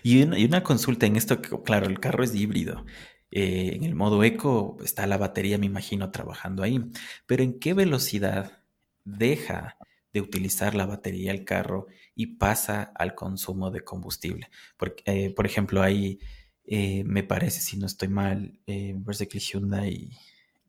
y, 0.02 0.22
una, 0.22 0.62
consulta 0.62 1.06
en 1.06 1.16
esto, 1.16 1.40
claro, 1.40 1.86
el 1.86 2.00
carro 2.00 2.24
es 2.24 2.34
híbrido. 2.34 2.84
Eh, 3.30 3.72
en 3.74 3.84
el 3.84 3.94
modo 3.94 4.22
eco 4.22 4.78
está 4.82 5.06
la 5.06 5.18
batería, 5.18 5.58
me 5.58 5.66
imagino, 5.66 6.10
trabajando 6.10 6.62
ahí. 6.62 6.80
Pero 7.26 7.42
¿en 7.42 7.58
qué 7.58 7.74
velocidad 7.74 8.62
deja 9.04 9.76
de 10.14 10.22
utilizar 10.22 10.74
la 10.74 10.86
batería 10.86 11.30
el 11.32 11.44
carro 11.44 11.88
y 12.14 12.38
pasa 12.38 12.82
al 12.94 13.14
consumo 13.14 13.70
de 13.70 13.84
combustible? 13.84 14.48
Porque, 14.78 15.02
eh, 15.04 15.30
por 15.34 15.44
ejemplo, 15.44 15.82
ahí 15.82 16.18
eh, 16.64 17.04
me 17.04 17.22
parece, 17.22 17.60
si 17.60 17.76
no 17.76 17.84
estoy 17.84 18.08
mal, 18.08 18.58
eh, 18.66 18.96
Hyundai 19.38 20.10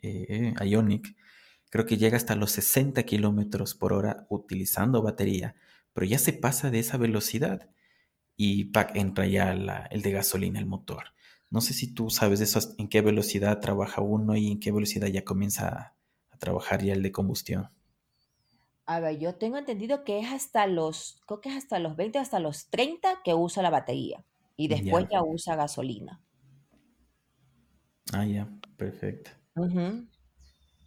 Ionic, 0.02 1.16
creo 1.70 1.86
que 1.86 1.98
llega 1.98 2.18
hasta 2.18 2.36
los 2.36 2.52
60 2.52 3.04
kilómetros 3.04 3.74
por 3.76 3.94
hora 3.94 4.28
utilizando 4.30 5.02
batería, 5.02 5.56
pero 5.94 6.06
ya 6.06 6.20
se 6.20 6.34
pasa 6.34 6.70
de 6.70 6.80
esa 6.80 6.98
velocidad 6.98 7.70
y 8.38 8.72
entra 8.96 9.26
ya 9.28 9.52
el 9.92 10.02
de 10.02 10.12
gasolina, 10.12 10.60
el 10.60 10.66
motor. 10.66 11.16
No 11.50 11.62
sé 11.62 11.74
si 11.74 11.94
tú 11.94 12.10
sabes 12.10 12.42
eso, 12.42 12.60
en 12.78 12.88
qué 12.90 13.02
velocidad 13.02 13.60
trabaja 13.62 14.02
uno 14.02 14.36
y 14.36 14.52
en 14.52 14.60
qué 14.60 14.72
velocidad 14.72 15.08
ya 15.08 15.24
comienza 15.24 15.96
a, 16.32 16.38
trabajar 16.38 16.84
ya 16.84 16.94
el 16.94 17.02
de 17.02 17.14
combustión. 17.14 17.70
A 18.86 19.00
ver, 19.00 19.18
yo 19.18 19.36
tengo 19.36 19.58
entendido 19.58 20.04
que 20.04 20.20
es 20.20 20.32
hasta 20.32 20.68
los, 20.68 21.20
creo 21.26 21.42
que 21.42 21.50
es 21.50 21.56
hasta 21.56 21.80
los 21.80 21.96
20, 21.96 22.20
hasta 22.20 22.40
los 22.40 22.70
30 22.70 23.22
que 23.24 23.34
usa 23.34 23.64
la 23.64 23.72
batería 23.72 24.24
y 24.56 24.68
después 24.68 25.08
ya, 25.12 25.24
usa 25.24 25.56
gasolina. 25.56 26.22
Ah, 28.14 28.26
ya, 28.26 28.48
perfecto. 28.78 29.32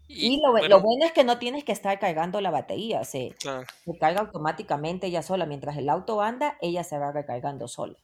Y, 0.07 0.41
lo, 0.41 0.81
bueno 0.81 1.05
es 1.05 1.13
que 1.13 1.25
no 1.25 1.39
tienes 1.39 1.65
que 1.65 1.73
estar 1.73 1.99
cargando 1.99 2.41
la 2.41 2.51
batería, 2.51 3.05
se, 3.05 3.35
se, 3.39 3.99
carga 3.99 4.21
automáticamente 4.21 5.09
ella 5.09 5.23
sola. 5.23 5.45
Mientras 5.45 5.77
el 5.77 5.89
auto 5.89 6.23
anda, 6.23 6.57
ella 6.63 6.85
se 6.85 6.99
va 6.99 7.13
recargando 7.13 7.69
sola. 7.69 7.99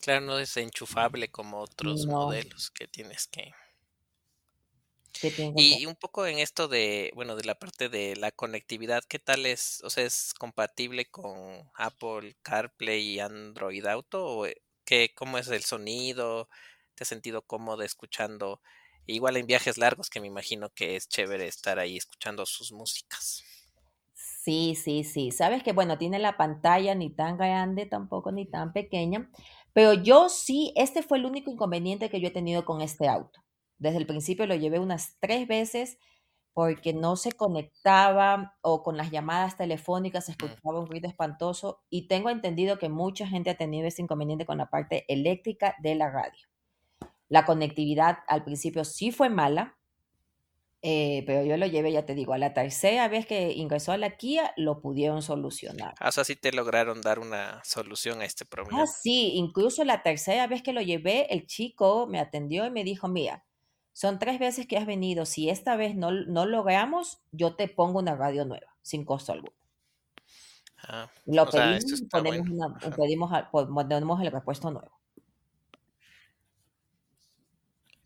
Claro, 0.00 0.26
no 0.26 0.38
es 0.38 0.56
enchufable 0.56 1.28
como 1.28 1.58
otros 1.58 2.06
modelos 2.06 2.70
que 2.70 2.86
tienes 2.86 3.26
que... 3.26 3.52
Y 5.56 5.86
un 5.86 5.96
poco 5.96 6.26
en 6.26 6.38
esto 6.38 6.68
de, 6.68 7.12
bueno, 7.14 7.36
de 7.36 7.44
la 7.44 7.56
parte 7.56 7.88
de 7.88 8.16
la 8.16 8.30
conectividad, 8.32 9.02
¿qué 9.08 9.18
tal 9.18 9.46
es? 9.46 9.82
O 9.84 9.90
sea, 9.90 10.04
¿es 10.04 10.34
compatible 10.34 11.06
con 11.10 11.70
Apple 11.74 12.36
CarPlay 12.42 13.14
y 13.14 13.20
Android 13.20 13.84
Auto? 13.86 14.24
¿O 14.24 14.46
eh, 14.46 14.62
qué, 14.84 15.12
cómo 15.14 15.38
es 15.38 15.48
el 15.48 15.64
sonido? 15.64 16.48
¿Te 16.94 17.04
has 17.04 17.08
sentido 17.08 17.42
cómodo 17.42 17.82
escuchando 17.82 18.60
Igual 19.10 19.38
en 19.38 19.46
viajes 19.46 19.78
largos, 19.78 20.10
que 20.10 20.20
me 20.20 20.26
imagino 20.26 20.68
que 20.68 20.94
es 20.94 21.08
chévere 21.08 21.46
estar 21.46 21.78
ahí 21.78 21.96
escuchando 21.96 22.44
sus 22.44 22.72
músicas. 22.72 23.42
Sí, 24.14 24.74
sí, 24.74 25.02
sí. 25.02 25.30
Sabes 25.30 25.62
que, 25.62 25.72
bueno, 25.72 25.96
tiene 25.96 26.18
la 26.18 26.36
pantalla 26.36 26.94
ni 26.94 27.08
tan 27.08 27.38
grande 27.38 27.86
tampoco, 27.86 28.32
ni 28.32 28.44
tan 28.44 28.74
pequeña. 28.74 29.30
Pero 29.72 29.94
yo 29.94 30.28
sí, 30.28 30.74
este 30.76 31.02
fue 31.02 31.16
el 31.16 31.24
único 31.24 31.50
inconveniente 31.50 32.10
que 32.10 32.20
yo 32.20 32.28
he 32.28 32.32
tenido 32.32 32.66
con 32.66 32.82
este 32.82 33.08
auto. 33.08 33.40
Desde 33.78 33.98
el 33.98 34.06
principio 34.06 34.46
lo 34.46 34.54
llevé 34.54 34.78
unas 34.78 35.16
tres 35.20 35.46
veces 35.46 35.98
porque 36.58 36.92
no 36.92 37.14
se 37.14 37.30
conectaba 37.30 38.56
o 38.62 38.82
con 38.82 38.96
las 38.96 39.12
llamadas 39.12 39.56
telefónicas 39.56 40.26
se 40.26 40.32
escuchaba 40.32 40.80
un 40.80 40.88
ruido 40.88 41.08
espantoso 41.08 41.84
y 41.88 42.08
tengo 42.08 42.30
entendido 42.30 42.80
que 42.80 42.88
mucha 42.88 43.28
gente 43.28 43.50
ha 43.50 43.56
tenido 43.56 43.86
ese 43.86 44.02
inconveniente 44.02 44.44
con 44.44 44.58
la 44.58 44.68
parte 44.68 45.04
eléctrica 45.06 45.76
de 45.80 45.94
la 45.94 46.10
radio. 46.10 46.48
La 47.28 47.44
conectividad 47.44 48.18
al 48.26 48.42
principio 48.42 48.84
sí 48.84 49.12
fue 49.12 49.28
mala, 49.28 49.78
eh, 50.82 51.22
pero 51.26 51.44
yo 51.44 51.56
lo 51.56 51.66
llevé, 51.66 51.92
ya 51.92 52.06
te 52.06 52.14
digo, 52.14 52.32
a 52.32 52.38
la 52.38 52.54
tercera 52.54 53.06
vez 53.08 53.26
que 53.26 53.52
ingresó 53.52 53.92
a 53.92 53.96
la 53.96 54.16
Kia 54.16 54.52
lo 54.56 54.80
pudieron 54.80 55.22
solucionar. 55.22 55.94
Ah, 56.00 56.08
o 56.08 56.12
sea, 56.12 56.24
sí 56.24 56.36
te 56.36 56.52
lograron 56.52 57.02
dar 57.02 57.18
una 57.18 57.60
solución 57.64 58.20
a 58.20 58.24
este 58.24 58.44
problema. 58.44 58.82
Ah, 58.82 58.86
sí, 58.86 59.32
incluso 59.34 59.84
la 59.84 60.02
tercera 60.02 60.46
vez 60.46 60.62
que 60.62 60.72
lo 60.72 60.80
llevé, 60.80 61.32
el 61.32 61.46
chico 61.46 62.06
me 62.08 62.18
atendió 62.18 62.64
y 62.64 62.70
me 62.70 62.84
dijo, 62.84 63.08
mira, 63.08 63.44
son 63.98 64.20
tres 64.20 64.38
veces 64.38 64.68
que 64.68 64.76
has 64.76 64.86
venido, 64.86 65.26
si 65.26 65.50
esta 65.50 65.74
vez 65.74 65.96
no, 65.96 66.12
no 66.12 66.46
logramos, 66.46 67.18
yo 67.32 67.56
te 67.56 67.66
pongo 67.66 67.98
una 67.98 68.14
radio 68.14 68.44
nueva, 68.44 68.76
sin 68.80 69.04
costo 69.04 69.32
alguno. 69.32 69.56
Ah, 70.84 71.10
lo 71.26 71.50
pedimos, 71.50 72.02
ponemos, 72.08 72.48
pedimos, 72.96 73.32
ponemos 73.50 74.22
el 74.22 74.30
repuesto 74.30 74.70
nuevo. 74.70 74.96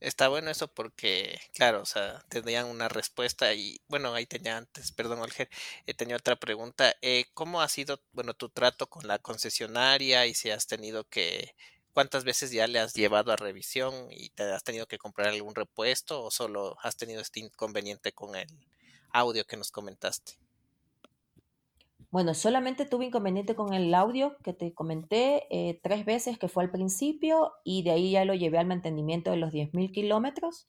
Está 0.00 0.28
bueno 0.28 0.50
eso 0.50 0.66
porque, 0.66 1.38
claro, 1.52 1.82
o 1.82 1.86
sea, 1.86 2.24
tendrían 2.30 2.68
una 2.68 2.88
respuesta 2.88 3.52
y, 3.52 3.78
bueno, 3.86 4.14
ahí 4.14 4.24
tenía 4.24 4.56
antes, 4.56 4.92
perdón, 4.92 5.18
Olger, 5.18 5.50
eh, 5.84 5.92
tenía 5.92 6.16
otra 6.16 6.36
pregunta. 6.36 6.94
Eh, 7.02 7.26
¿Cómo 7.34 7.60
ha 7.60 7.68
sido, 7.68 8.00
bueno, 8.12 8.32
tu 8.32 8.48
trato 8.48 8.86
con 8.88 9.06
la 9.06 9.18
concesionaria 9.18 10.24
y 10.24 10.32
si 10.32 10.48
has 10.48 10.66
tenido 10.66 11.04
que, 11.04 11.54
cuántas 11.92 12.24
veces 12.24 12.50
ya 12.50 12.66
le 12.66 12.78
has 12.78 12.94
llevado 12.94 13.32
a 13.32 13.36
revisión 13.36 13.94
y 14.10 14.30
te 14.30 14.44
has 14.44 14.64
tenido 14.64 14.86
que 14.86 14.98
comprar 14.98 15.28
algún 15.28 15.54
repuesto 15.54 16.22
o 16.22 16.30
solo 16.30 16.76
has 16.82 16.96
tenido 16.96 17.20
este 17.20 17.40
inconveniente 17.40 18.12
con 18.12 18.34
el 18.34 18.48
audio 19.12 19.44
que 19.44 19.56
nos 19.56 19.70
comentaste? 19.70 20.32
Bueno, 22.10 22.34
solamente 22.34 22.84
tuve 22.84 23.06
inconveniente 23.06 23.54
con 23.54 23.72
el 23.72 23.94
audio 23.94 24.36
que 24.44 24.52
te 24.52 24.74
comenté 24.74 25.46
eh, 25.50 25.80
tres 25.82 26.04
veces, 26.04 26.38
que 26.38 26.48
fue 26.48 26.62
al 26.62 26.70
principio, 26.70 27.54
y 27.64 27.84
de 27.84 27.92
ahí 27.92 28.10
ya 28.10 28.26
lo 28.26 28.34
llevé 28.34 28.58
al 28.58 28.66
mantenimiento 28.66 29.30
de 29.30 29.38
los 29.38 29.50
10.000 29.50 29.92
kilómetros. 29.92 30.68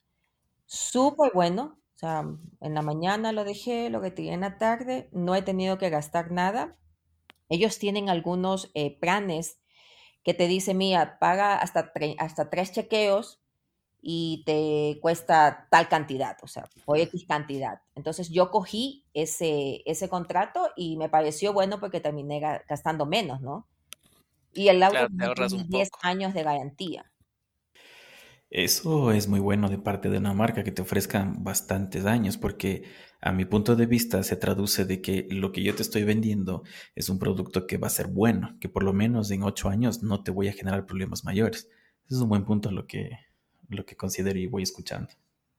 Súper 0.66 1.32
bueno. 1.34 1.78
O 1.96 2.00
sea, 2.00 2.24
en 2.62 2.74
la 2.74 2.82
mañana 2.82 3.34
lo 3.34 3.44
dejé, 3.44 3.90
lo 3.90 4.00
retiré 4.00 4.34
en 4.34 4.42
la 4.42 4.58
tarde, 4.58 5.10
no 5.12 5.36
he 5.36 5.42
tenido 5.42 5.78
que 5.78 5.90
gastar 5.90 6.32
nada. 6.32 6.78
Ellos 7.50 7.78
tienen 7.78 8.10
algunos 8.10 8.72
eh, 8.74 8.98
planes 8.98 9.60
que 10.24 10.34
te 10.34 10.48
dicen, 10.48 10.78
mira, 10.78 11.20
paga 11.20 11.56
hasta, 11.56 11.92
hasta 12.18 12.50
tres 12.50 12.72
chequeos 12.72 13.42
y 14.02 14.44
te 14.46 15.00
cuesta 15.02 15.68
tal 15.72 15.88
cantidad, 15.88 16.38
o 16.42 16.48
sea, 16.48 16.68
por 16.86 16.98
X 16.98 17.26
cantidad. 17.26 17.82
Entonces 17.96 18.30
yo 18.30 18.52
cogí 18.52 19.06
ese, 19.14 19.82
ese 19.86 20.10
contrato 20.10 20.70
y 20.76 20.98
me 20.98 21.08
pareció 21.08 21.54
bueno 21.54 21.80
porque 21.80 22.02
terminé 22.02 22.42
gastando 22.68 23.06
menos, 23.06 23.42
¿no? 23.42 23.68
Y 24.54 24.68
el 24.68 24.84
auto 24.84 25.08
tiene 25.08 25.64
10 25.68 25.90
años 26.02 26.34
de 26.34 26.44
garantía. 26.44 27.12
Eso 28.56 29.10
es 29.12 29.28
muy 29.28 29.40
bueno 29.40 29.68
de 29.68 29.80
parte 29.80 30.12
de 30.12 30.20
una 30.20 30.36
marca 30.36 30.64
que 30.64 30.72
te 30.72 30.84
ofrezcan 30.84 31.44
bastantes 31.44 32.06
años, 32.06 32.38
porque 32.38 32.84
a 33.20 33.32
mi 33.32 33.46
punto 33.46 33.76
de 33.76 33.88
vista 33.88 34.22
se 34.22 34.36
traduce 34.36 34.86
de 34.86 35.02
que 35.02 35.26
lo 35.32 35.52
que 35.52 35.64
yo 35.64 35.74
te 35.74 35.82
estoy 35.82 36.04
vendiendo 36.04 36.62
es 36.94 37.10
un 37.10 37.18
producto 37.18 37.66
que 37.66 37.80
va 37.80 37.88
a 37.88 37.90
ser 37.90 38.10
bueno, 38.10 38.56
que 38.62 38.70
por 38.70 38.84
lo 38.84 38.94
menos 38.94 39.32
en 39.32 39.42
ocho 39.42 39.70
años 39.70 40.04
no 40.04 40.22
te 40.22 40.30
voy 40.30 40.50
a 40.50 40.54
generar 40.54 40.86
problemas 40.86 41.24
mayores. 41.24 41.68
Es 42.08 42.18
un 42.18 42.30
buen 42.30 42.46
punto 42.46 42.70
lo 42.70 42.86
que, 42.86 43.18
lo 43.70 43.88
que 43.88 43.96
considero 43.96 44.38
y 44.38 44.46
voy 44.46 44.62
escuchando. 44.62 45.10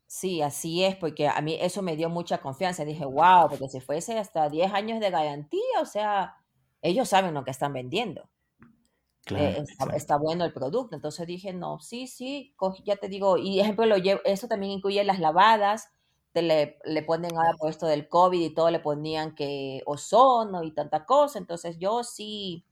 Sí, 0.06 0.40
así 0.40 0.84
es, 0.84 0.94
porque 0.94 1.26
a 1.26 1.40
mí 1.40 1.58
eso 1.60 1.82
me 1.82 1.96
dio 1.96 2.08
mucha 2.08 2.38
confianza. 2.38 2.84
Dije, 2.84 3.04
wow, 3.04 3.48
porque 3.48 3.68
si 3.68 3.80
fuese 3.80 4.16
hasta 4.20 4.48
10 4.48 4.72
años 4.72 5.00
de 5.00 5.10
garantía, 5.10 5.80
o 5.82 5.86
sea, 5.86 6.36
ellos 6.80 7.08
saben 7.08 7.34
lo 7.34 7.42
que 7.42 7.50
están 7.50 7.72
vendiendo. 7.72 8.30
Eh, 9.30 9.64
está, 9.94 10.16
bueno 10.16 10.44
el 10.44 10.52
producto. 10.52 10.94
Entonces 10.94 11.26
dije, 11.26 11.52
no, 11.52 11.80
sí, 11.80 12.06
sí, 12.06 12.54
ya 12.84 12.96
te 12.96 13.08
digo, 13.08 13.38
y 13.38 13.60
ejemplo, 13.60 13.86
lo 13.86 13.96
llevo, 13.96 14.20
eso 14.24 14.48
también 14.48 14.72
incluye 14.72 15.02
las 15.04 15.18
lavadas, 15.18 15.88
te 16.32 16.42
le, 16.42 16.78
le 16.84 17.02
ponen 17.02 17.36
ahora 17.36 17.54
por 17.58 17.70
esto 17.70 17.86
del 17.86 18.08
COVID 18.08 18.40
y 18.40 18.54
todo, 18.54 18.70
le 18.70 18.80
ponían 18.80 19.34
que 19.34 19.82
ozono 19.86 20.62
y 20.64 20.72
tanta 20.74 21.04
cosa. 21.06 21.38
Entonces 21.38 21.78
yo 21.78 22.04
sí, 22.04 22.66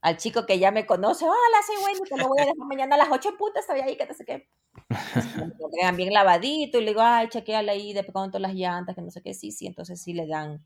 al 0.00 0.16
chico 0.16 0.46
que 0.46 0.58
ya 0.58 0.70
me 0.70 0.86
conoce, 0.86 1.24
hola, 1.26 1.58
soy 1.66 1.76
Wendy, 1.84 2.08
te 2.08 2.16
lo 2.16 2.28
voy 2.28 2.38
a 2.38 2.42
dejar 2.42 2.56
mañana 2.66 2.94
a 2.94 2.98
las 2.98 3.10
8 3.10 3.36
putas, 3.38 3.62
estoy 3.62 3.80
ahí, 3.80 3.96
que 3.96 4.06
no 4.06 4.14
sé 4.14 4.24
qué. 4.24 4.48
Lo 5.58 5.68
dan 5.82 5.96
bien 5.96 6.12
lavadito 6.12 6.78
y 6.78 6.82
le 6.82 6.92
digo, 6.92 7.02
ay, 7.02 7.28
chequeale 7.28 7.72
ahí 7.72 7.92
de 7.92 8.04
pronto 8.04 8.38
las 8.38 8.54
llantas, 8.54 8.94
que 8.94 9.02
no 9.02 9.10
sé 9.10 9.20
qué, 9.22 9.34
sí, 9.34 9.52
sí, 9.52 9.66
entonces 9.66 10.00
sí 10.00 10.14
le 10.14 10.26
dan 10.26 10.64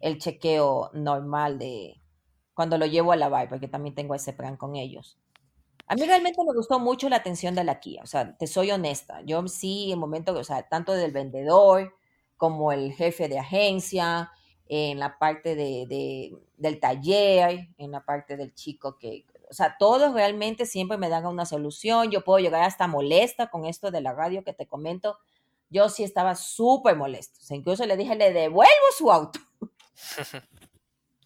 el 0.00 0.18
chequeo 0.18 0.90
normal 0.94 1.58
de 1.58 2.01
cuando 2.54 2.78
lo 2.78 2.86
llevo 2.86 3.12
a 3.12 3.16
lavar, 3.16 3.48
porque 3.48 3.68
también 3.68 3.94
tengo 3.94 4.14
ese 4.14 4.32
plan 4.32 4.56
con 4.56 4.76
ellos. 4.76 5.18
A 5.86 5.94
mí 5.94 6.02
realmente 6.04 6.42
me 6.44 6.54
gustó 6.54 6.78
mucho 6.78 7.08
la 7.08 7.16
atención 7.16 7.54
de 7.54 7.64
la 7.64 7.80
Kia, 7.80 8.02
o 8.02 8.06
sea, 8.06 8.36
te 8.36 8.46
soy 8.46 8.70
honesta. 8.70 9.20
Yo 9.22 9.46
sí, 9.48 9.92
en 9.92 9.98
momento, 9.98 10.32
o 10.32 10.44
sea, 10.44 10.68
tanto 10.68 10.92
del 10.92 11.12
vendedor 11.12 11.94
como 12.36 12.72
el 12.72 12.92
jefe 12.92 13.28
de 13.28 13.38
agencia, 13.38 14.30
en 14.74 14.98
la 14.98 15.18
parte 15.18 15.54
de, 15.54 16.34
del 16.56 16.80
taller, 16.80 17.68
en 17.76 17.90
la 17.90 18.06
parte 18.06 18.38
del 18.38 18.54
chico 18.54 18.96
que, 18.96 19.26
o 19.50 19.52
sea, 19.52 19.76
todos 19.78 20.14
realmente 20.14 20.64
siempre 20.64 20.96
me 20.96 21.10
dan 21.10 21.26
una 21.26 21.44
solución. 21.44 22.10
Yo 22.10 22.24
puedo 22.24 22.38
llegar 22.38 22.62
hasta 22.62 22.86
molesta 22.86 23.50
con 23.50 23.66
esto 23.66 23.90
de 23.90 24.00
la 24.00 24.14
radio 24.14 24.44
que 24.44 24.54
te 24.54 24.66
comento. 24.66 25.18
Yo 25.68 25.90
sí 25.90 26.04
estaba 26.04 26.36
súper 26.36 26.96
molesto. 26.96 27.38
O 27.38 27.44
sea, 27.44 27.56
incluso 27.56 27.84
le 27.84 27.98
dije, 27.98 28.16
le 28.16 28.32
devuelvo 28.32 28.86
su 28.96 29.12
auto. 29.12 29.40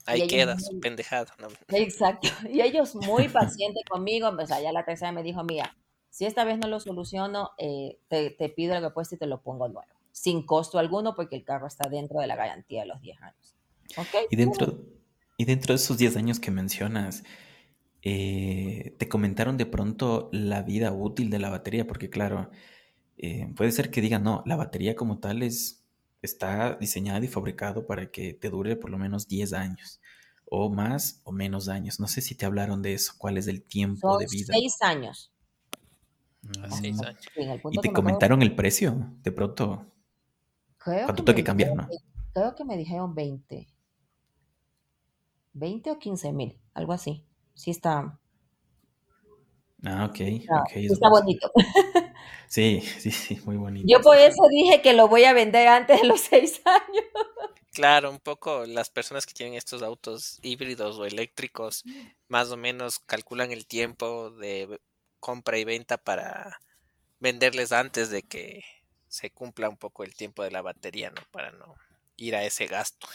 Ahí 0.07 0.27
queda 0.27 0.59
su 0.59 0.79
pendejada. 0.81 1.35
Exacto. 1.69 2.29
Y 2.51 2.61
ellos 2.61 2.95
muy 2.95 3.29
pacientes 3.29 3.83
conmigo. 3.89 4.29
O 4.29 4.47
sea, 4.47 4.61
ya 4.61 4.73
la 4.73 4.85
tercera 4.85 5.13
me 5.13 5.23
dijo, 5.23 5.43
mira, 5.45 5.77
si 6.11 6.25
esta 6.25 6.45
vez 6.45 6.59
no 6.59 6.69
lo 6.69 6.81
soluciono, 6.81 7.51
eh, 7.59 7.99
te, 8.09 8.31
te, 8.31 8.49
pido 8.49 8.75
el 8.75 8.83
repuesto 8.83 9.17
y 9.17 9.19
te 9.19 9.27
lo 9.27 9.43
pongo 9.43 9.69
nuevo. 9.69 9.91
Sin 10.13 10.47
costo 10.47 10.79
alguno 10.79 11.15
porque 11.15 11.37
el 11.37 11.45
carro 11.45 11.67
está 11.67 11.89
dentro 11.89 12.21
de 12.21 12.27
la 12.27 12.37
garantía 12.37 12.83
de 12.83 12.89
los 12.89 13.01
10 13.03 13.21
años. 13.23 13.57
¿Okay? 13.97 14.27
Y 14.31 14.37
dentro, 14.37 14.79
y 15.37 15.45
dentro 15.45 15.75
de 15.75 15.77
esos 15.77 15.99
10 15.99 16.17
años 16.17 16.41
que 16.41 16.51
mencionas, 16.51 17.23
eh, 18.03 18.95
¿te 18.99 19.09
comentaron 19.09 19.57
de 19.57 19.67
pronto 19.67 20.31
la 20.33 20.63
vida 20.63 20.93
útil 20.93 21.29
de 21.29 21.39
la 21.39 21.51
batería? 21.51 21.87
Porque 21.87 22.09
claro, 22.09 22.51
eh, 23.19 23.53
puede 23.57 23.73
ser 23.73 23.91
que 23.91 24.01
digan, 24.01 24.23
no, 24.23 24.43
la 24.47 24.57
batería 24.57 24.97
como 24.97 25.19
tal 25.19 25.43
es 25.43 25.86
está 26.23 26.75
diseñado 26.77 27.25
y 27.25 27.29
fabricado 27.29 27.87
para 27.87 28.11
que 28.11 28.35
te 28.35 28.51
dure 28.51 28.77
por 28.77 28.91
lo 28.91 28.99
menos 28.99 29.29
10 29.29 29.53
años 29.53 30.01
o 30.49 30.71
más 30.71 31.21
o 31.25 31.33
menos 31.33 31.69
años. 31.69 32.01
No 32.01 32.09
sé 32.09 32.21
si 32.21 32.35
te 32.35 32.47
hablaron 32.47 32.83
de 32.83 32.95
eso, 32.95 33.15
cuál 33.19 33.39
es 33.39 33.47
el 33.47 33.63
tiempo 33.63 34.19
de 34.19 34.27
vida. 34.31 34.53
6 34.53 34.83
años. 34.83 35.33
Ah, 36.61 36.71
seis 36.71 37.01
años. 37.03 37.21
¿Y 37.73 37.79
te 37.79 37.93
comentaron 37.93 38.43
el 38.43 38.55
precio? 38.55 39.11
De 39.23 39.33
pronto. 39.33 39.87
Creo 40.79 41.07
¿Cuánto 41.07 41.25
que, 41.25 41.35
que 41.35 41.45
cambiar, 41.45 41.75
no? 41.75 41.89
Creo 42.33 42.55
que 42.55 42.65
me 42.65 42.77
dijeron 42.77 43.15
20. 43.15 43.67
20 45.55 45.91
o 45.91 45.99
15 45.99 46.33
mil, 46.33 46.61
algo 46.75 46.93
así. 46.93 47.25
Sí 47.55 47.71
está. 47.71 48.19
Ah, 49.85 50.05
ok. 50.05 50.21
okay 50.65 50.87
está 50.87 51.09
bonito. 51.09 51.51
Sí, 52.49 52.81
sí, 53.01 53.11
sí, 53.11 53.39
muy 53.45 53.57
bonito. 53.57 53.87
Yo 53.89 54.01
por 54.01 54.17
eso 54.17 54.43
dije 54.51 54.83
que 54.83 54.93
lo 54.93 55.09
voy 55.09 55.25
a 55.25 55.33
vender 55.33 55.69
antes 55.69 56.01
de 56.01 56.07
los 56.07 56.21
seis 56.31 56.61
años. 56.65 57.05
Claro, 57.73 58.11
un 58.11 58.21
poco 58.21 58.65
las 58.65 58.89
personas 58.89 59.27
que 59.27 59.35
tienen 59.35 59.55
estos 59.55 59.83
autos 59.83 60.39
híbridos 60.43 60.99
o 60.99 61.05
eléctricos 61.05 61.85
más 62.29 62.51
o 62.51 62.57
menos 62.57 62.99
calculan 63.01 63.53
el 63.53 63.67
tiempo 63.67 64.31
de 64.31 64.81
compra 65.21 65.59
y 65.59 65.65
venta 65.65 65.99
para 65.99 66.59
venderles 67.21 67.73
antes 67.73 68.11
de 68.11 68.23
que 68.23 68.63
se 69.09 69.31
cumpla 69.31 69.69
un 69.69 69.77
poco 69.77 70.05
el 70.05 70.15
tiempo 70.15 70.43
de 70.43 70.51
la 70.51 70.63
batería, 70.63 71.11
¿no? 71.11 71.23
Para 71.31 71.51
no 71.53 71.75
ir 72.17 72.35
a 72.35 72.45
ese 72.45 72.67
gasto. 72.67 73.07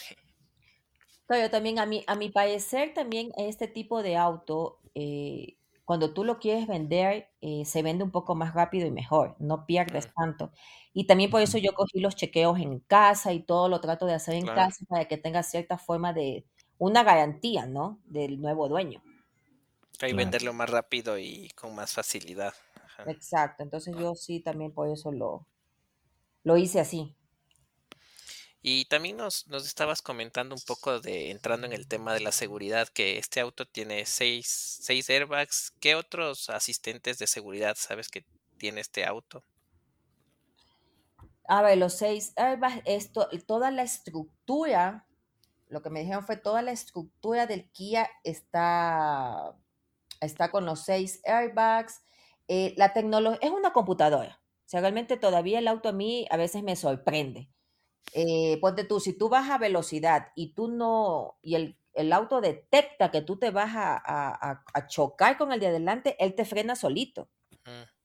Pero 1.26 1.50
también 1.50 1.78
a 1.78 1.86
mi, 1.86 2.04
a 2.06 2.14
mi 2.14 2.30
parecer 2.30 2.94
también 2.94 3.32
este 3.36 3.66
tipo 3.66 4.02
de 4.02 4.16
auto 4.16 4.78
eh, 4.94 5.56
cuando 5.84 6.14
tú 6.14 6.24
lo 6.24 6.38
quieres 6.38 6.66
vender, 6.68 7.30
eh, 7.40 7.64
se 7.64 7.82
vende 7.82 8.04
un 8.04 8.10
poco 8.12 8.34
más 8.34 8.54
rápido 8.54 8.86
y 8.86 8.90
mejor, 8.90 9.36
no 9.38 9.66
pierdes 9.66 10.12
tanto. 10.14 10.52
Y 10.92 11.06
también 11.06 11.30
por 11.30 11.40
eso 11.42 11.58
yo 11.58 11.72
cogí 11.74 12.00
los 12.00 12.16
chequeos 12.16 12.58
en 12.58 12.80
casa 12.80 13.32
y 13.32 13.42
todo 13.42 13.68
lo 13.68 13.80
trato 13.80 14.06
de 14.06 14.14
hacer 14.14 14.34
en 14.34 14.46
casa 14.46 14.84
para 14.88 15.06
que 15.06 15.18
tenga 15.18 15.42
cierta 15.42 15.78
forma 15.78 16.12
de 16.12 16.46
una 16.78 17.02
garantía, 17.02 17.66
¿no? 17.66 18.00
Del 18.04 18.40
nuevo 18.40 18.68
dueño. 18.68 19.02
Y 20.00 20.12
venderlo 20.12 20.52
más 20.52 20.68
rápido 20.68 21.18
y 21.18 21.48
con 21.54 21.74
más 21.74 21.92
facilidad. 21.92 22.54
Exacto, 23.04 23.62
entonces 23.62 23.94
yo 23.96 24.14
sí 24.16 24.40
también 24.40 24.72
por 24.72 24.88
eso 24.88 25.12
lo, 25.12 25.46
lo 26.44 26.56
hice 26.56 26.80
así. 26.80 27.16
Y 28.64 28.84
también 28.84 29.16
nos, 29.16 29.48
nos 29.48 29.66
estabas 29.66 30.02
comentando 30.02 30.54
un 30.54 30.60
poco 30.60 31.00
de 31.00 31.32
entrando 31.32 31.66
en 31.66 31.72
el 31.72 31.88
tema 31.88 32.14
de 32.14 32.20
la 32.20 32.30
seguridad, 32.30 32.86
que 32.86 33.18
este 33.18 33.40
auto 33.40 33.66
tiene 33.66 34.06
seis, 34.06 34.78
seis 34.80 35.10
airbags. 35.10 35.72
¿Qué 35.80 35.96
otros 35.96 36.48
asistentes 36.48 37.18
de 37.18 37.26
seguridad 37.26 37.74
sabes 37.76 38.08
que 38.08 38.24
tiene 38.58 38.80
este 38.80 39.04
auto? 39.04 39.42
A 41.48 41.60
ver, 41.62 41.76
los 41.76 41.94
seis 41.94 42.32
airbags, 42.36 42.82
esto, 42.84 43.28
toda 43.48 43.72
la 43.72 43.82
estructura, 43.82 45.08
lo 45.68 45.82
que 45.82 45.90
me 45.90 46.00
dijeron 46.00 46.24
fue 46.24 46.36
toda 46.36 46.62
la 46.62 46.70
estructura 46.70 47.48
del 47.48 47.68
Kia 47.72 48.08
está, 48.22 49.56
está 50.20 50.52
con 50.52 50.66
los 50.66 50.84
seis 50.84 51.20
airbags. 51.24 52.04
Eh, 52.46 52.74
la 52.76 52.92
tecnología 52.92 53.40
es 53.42 53.50
una 53.50 53.72
computadora. 53.72 54.40
O 54.64 54.68
sea, 54.72 54.80
realmente 54.80 55.16
todavía 55.16 55.58
el 55.58 55.66
auto 55.66 55.88
a 55.88 55.92
mí 55.92 56.28
a 56.30 56.36
veces 56.36 56.62
me 56.62 56.76
sorprende 56.76 57.48
eh, 58.12 58.58
ponte 58.60 58.84
tú, 58.84 59.00
si 59.00 59.12
tú 59.12 59.28
vas 59.28 59.50
a 59.50 59.58
velocidad 59.58 60.28
y 60.34 60.52
tú 60.52 60.68
no, 60.68 61.38
y 61.42 61.54
el, 61.54 61.78
el 61.94 62.12
auto 62.12 62.40
detecta 62.40 63.10
que 63.10 63.22
tú 63.22 63.38
te 63.38 63.50
vas 63.50 63.74
a, 63.74 63.94
a, 63.96 64.64
a, 64.72 64.86
chocar 64.86 65.38
con 65.38 65.52
el 65.52 65.60
de 65.60 65.68
adelante, 65.68 66.16
él 66.18 66.34
te 66.34 66.44
frena 66.44 66.76
solito. 66.76 67.28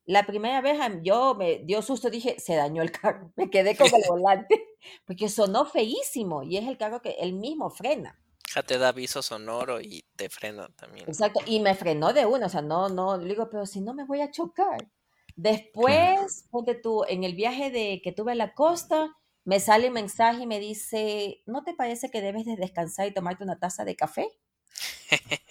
La 0.05 0.25
primera 0.25 0.61
vez 0.61 0.79
yo 1.03 1.35
me 1.35 1.59
dio 1.59 1.81
susto, 1.81 2.09
dije, 2.09 2.39
se 2.39 2.55
dañó 2.55 2.81
el 2.81 2.91
carro, 2.91 3.31
me 3.35 3.49
quedé 3.49 3.75
con 3.75 3.87
el 3.87 4.03
volante, 4.09 4.63
porque 5.05 5.29
sonó 5.29 5.65
feísimo 5.65 6.43
y 6.43 6.57
es 6.57 6.67
el 6.67 6.77
carro 6.77 7.01
que 7.01 7.17
él 7.19 7.33
mismo 7.33 7.69
frena. 7.69 8.17
Ya 8.55 8.63
te 8.63 8.77
da 8.77 8.89
aviso 8.89 9.21
sonoro 9.21 9.81
y 9.81 10.05
te 10.15 10.29
frena 10.29 10.69
también. 10.69 11.07
Exacto, 11.07 11.41
y 11.45 11.59
me 11.59 11.75
frenó 11.75 12.13
de 12.13 12.25
uno, 12.25 12.45
o 12.45 12.49
sea, 12.49 12.61
no, 12.61 12.87
no, 12.87 13.17
digo, 13.19 13.49
pero 13.49 13.65
si 13.65 13.81
no 13.81 13.93
me 13.93 14.05
voy 14.05 14.21
a 14.21 14.31
chocar. 14.31 14.89
Después, 15.35 16.47
ponte 16.49 16.73
tú, 16.73 17.03
en 17.07 17.23
el 17.23 17.35
viaje 17.35 17.69
de 17.69 18.01
que 18.01 18.11
tuve 18.11 18.31
a 18.31 18.35
la 18.35 18.53
costa, 18.55 19.15
me 19.47 19.61
sale 19.61 19.87
un 19.87 19.93
mensaje 19.93 20.43
y 20.43 20.45
me 20.45 20.59
dice, 20.59 21.41
¿no 21.45 21.63
te 21.63 21.73
parece 21.73 22.11
que 22.11 22.19
debes 22.19 22.45
de 22.45 22.57
descansar 22.57 23.07
y 23.07 23.13
tomarte 23.13 23.45
una 23.45 23.57
taza 23.57 23.85
de 23.85 23.95
café? 23.95 24.27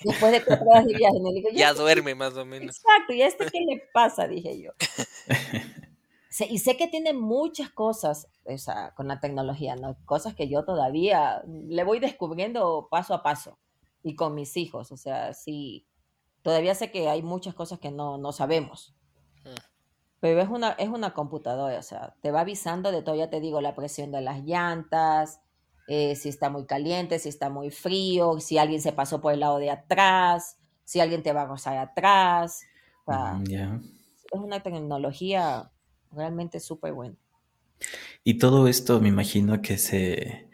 Después 0.05 0.33
de 0.33 0.45
cuatro 0.45 0.67
horas 0.67 0.85
de 0.85 0.95
viaje. 0.95 1.17
ya 1.55 1.73
duerme 1.73 2.15
más 2.15 2.37
o 2.37 2.45
menos. 2.45 2.77
Exacto, 2.77 3.15
¿y 3.15 3.23
a 3.23 3.27
este 3.27 3.47
qué 3.47 3.61
le 3.61 3.83
pasa? 3.95 4.29
Dije 4.29 4.61
yo. 4.61 4.73
y 6.51 6.59
sé 6.59 6.77
que 6.77 6.89
tiene 6.89 7.15
muchas 7.15 7.71
cosas 7.71 8.29
o 8.45 8.59
sea, 8.59 8.93
con 8.95 9.09
la 9.09 9.19
tecnología, 9.19 9.77
¿no? 9.77 9.97
Cosas 10.05 10.35
que 10.35 10.47
yo 10.47 10.65
todavía 10.65 11.43
le 11.47 11.85
voy 11.85 11.99
descubriendo 11.99 12.89
paso 12.91 13.15
a 13.15 13.23
paso 13.23 13.59
y 14.03 14.15
con 14.15 14.35
mis 14.35 14.59
hijos. 14.59 14.93
O 14.93 14.99
sea, 14.99 15.33
sí, 15.33 15.87
todavía 16.43 16.75
sé 16.75 16.91
que 16.91 17.09
hay 17.09 17.23
muchas 17.23 17.55
cosas 17.55 17.79
que 17.79 17.91
no, 17.91 18.19
no 18.19 18.33
sabemos. 18.33 18.95
Pero 20.27 20.41
es 20.41 20.49
una, 20.49 20.73
es 20.73 20.89
una 20.89 21.15
computadora, 21.15 21.79
o 21.79 21.83
sea, 21.83 22.17
te 22.21 22.33
va 22.33 22.41
avisando 22.41 22.91
de 22.91 23.01
todo, 23.01 23.15
ya 23.15 23.31
te 23.31 23.41
digo, 23.41 23.61
la 23.61 23.77
presión 23.77 24.11
de 24.11 24.21
las 24.21 24.43
llantas, 24.43 25.39
eh, 25.87 26.17
si 26.17 26.29
está 26.29 26.51
muy 26.51 26.67
caliente, 26.67 27.21
si 27.21 27.29
está 27.29 27.49
muy 27.49 27.71
frío, 27.71 28.41
si 28.41 28.59
alguien 28.59 28.83
se 28.83 28.93
pasó 28.93 29.21
por 29.21 29.33
el 29.33 29.39
lado 29.39 29.59
de 29.59 29.71
atrás, 29.71 30.59
si 30.85 30.99
alguien 30.99 31.23
te 31.23 31.33
va 31.33 31.43
a 31.43 31.47
rozar 31.47 31.79
atrás. 31.79 32.63
Mm, 33.07 33.85
es 34.33 34.41
una 34.41 34.65
tecnología 34.65 35.71
realmente 36.11 36.59
súper 36.59 36.93
buena. 36.93 37.15
Y 38.25 38.39
todo 38.39 38.67
esto 38.67 39.01
me 39.01 39.09
imagino 39.09 39.63
que 39.63 39.79
se, 39.79 40.51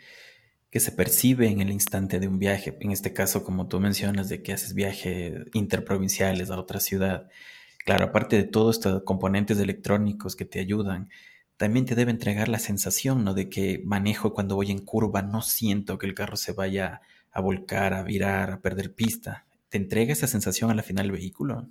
que 0.71 0.81
se 0.81 0.93
percibe 0.93 1.49
en 1.49 1.63
el 1.63 1.71
instante 1.71 2.21
de 2.21 2.29
un 2.29 2.39
viaje. 2.39 2.77
En 2.81 2.91
este 2.91 3.15
caso, 3.15 3.43
como 3.43 3.69
tú 3.69 3.81
mencionas, 3.81 4.29
de 4.29 4.43
que 4.43 4.53
haces 4.53 4.75
viajes 4.75 5.47
interprovinciales 5.55 6.51
a 6.51 6.61
otra 6.61 6.79
ciudad. 6.79 7.31
Claro, 7.85 8.07
aparte 8.07 8.37
de 8.37 8.45
todos 8.45 8.77
estos 8.77 9.03
componentes 9.03 9.59
electrónicos 9.59 10.37
que 10.37 10.45
te 10.45 10.61
ayudan, 10.61 11.11
también 11.57 11.85
te 11.85 11.95
debe 11.95 12.11
entregar 12.11 12.49
la 12.49 12.59
sensación, 12.59 13.25
¿no? 13.25 13.35
De 13.35 13.49
que 13.49 13.81
manejo 13.85 14.35
cuando 14.35 14.57
voy 14.57 14.71
en 14.71 14.85
curva, 14.85 15.23
no 15.23 15.43
siento 15.43 15.99
que 15.99 16.07
el 16.07 16.15
carro 16.15 16.37
se 16.37 16.53
vaya 16.53 17.01
a 17.33 17.41
volcar, 17.41 17.95
a 17.95 18.03
virar, 18.03 18.51
a 18.51 18.61
perder 18.61 18.95
pista. 18.95 19.47
¿Te 19.69 19.79
entrega 19.79 20.13
esa 20.13 20.27
sensación 20.27 20.71
a 20.71 20.75
la 20.75 20.83
final 20.83 21.07
del 21.07 21.17
vehículo? 21.17 21.69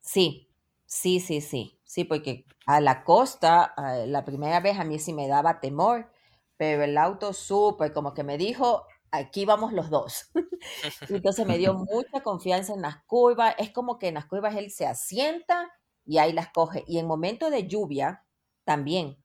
Sí, 0.00 0.48
sí, 0.86 1.20
sí, 1.20 1.40
sí. 1.40 1.78
Sí, 1.84 2.04
porque 2.04 2.44
a 2.66 2.80
la 2.80 3.02
costa, 3.02 3.74
la 4.06 4.24
primera 4.24 4.60
vez 4.60 4.78
a 4.78 4.84
mí 4.84 4.98
sí 4.98 5.12
me 5.12 5.26
daba 5.26 5.60
temor, 5.60 6.10
pero 6.56 6.82
el 6.82 6.98
auto 6.98 7.32
súper, 7.32 7.92
como 7.92 8.14
que 8.14 8.24
me 8.24 8.36
dijo, 8.36 8.84
aquí 9.10 9.44
vamos 9.44 9.72
los 9.72 9.90
dos. 9.90 10.30
Entonces 11.08 11.46
me 11.46 11.58
dio 11.58 11.74
mucha 11.90 12.22
confianza 12.22 12.74
en 12.74 12.82
las 12.82 13.02
curvas. 13.04 13.54
Es 13.58 13.70
como 13.70 13.98
que 13.98 14.08
en 14.08 14.14
las 14.14 14.26
curvas 14.26 14.56
él 14.56 14.70
se 14.70 14.86
asienta 14.86 15.70
y 16.04 16.18
ahí 16.18 16.32
las 16.32 16.50
coge. 16.50 16.84
Y 16.86 16.98
en 16.98 17.06
momento 17.06 17.50
de 17.50 17.66
lluvia, 17.66 18.24
también. 18.64 19.16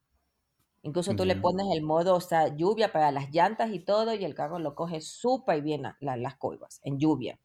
Incluso 0.84 1.15
tú 1.15 1.24
le 1.24 1.38
pones 1.38 1.65
el 1.74 1.82
modo, 1.82 2.13
o 2.15 2.19
sea, 2.19 2.56
lluvia 2.56 2.91
para 2.91 3.12
las 3.12 3.32
llantas 3.32 3.72
y 3.72 3.80
todo, 3.80 4.13
y 4.13 4.26
el 4.26 4.36
carro 4.36 4.60
lo 4.60 4.76
coge 4.76 5.00
súper 5.00 5.62
bien 5.62 5.84
las 6.02 6.36
curvas, 6.36 6.82
en 6.84 7.00
lluvia. 7.00 7.39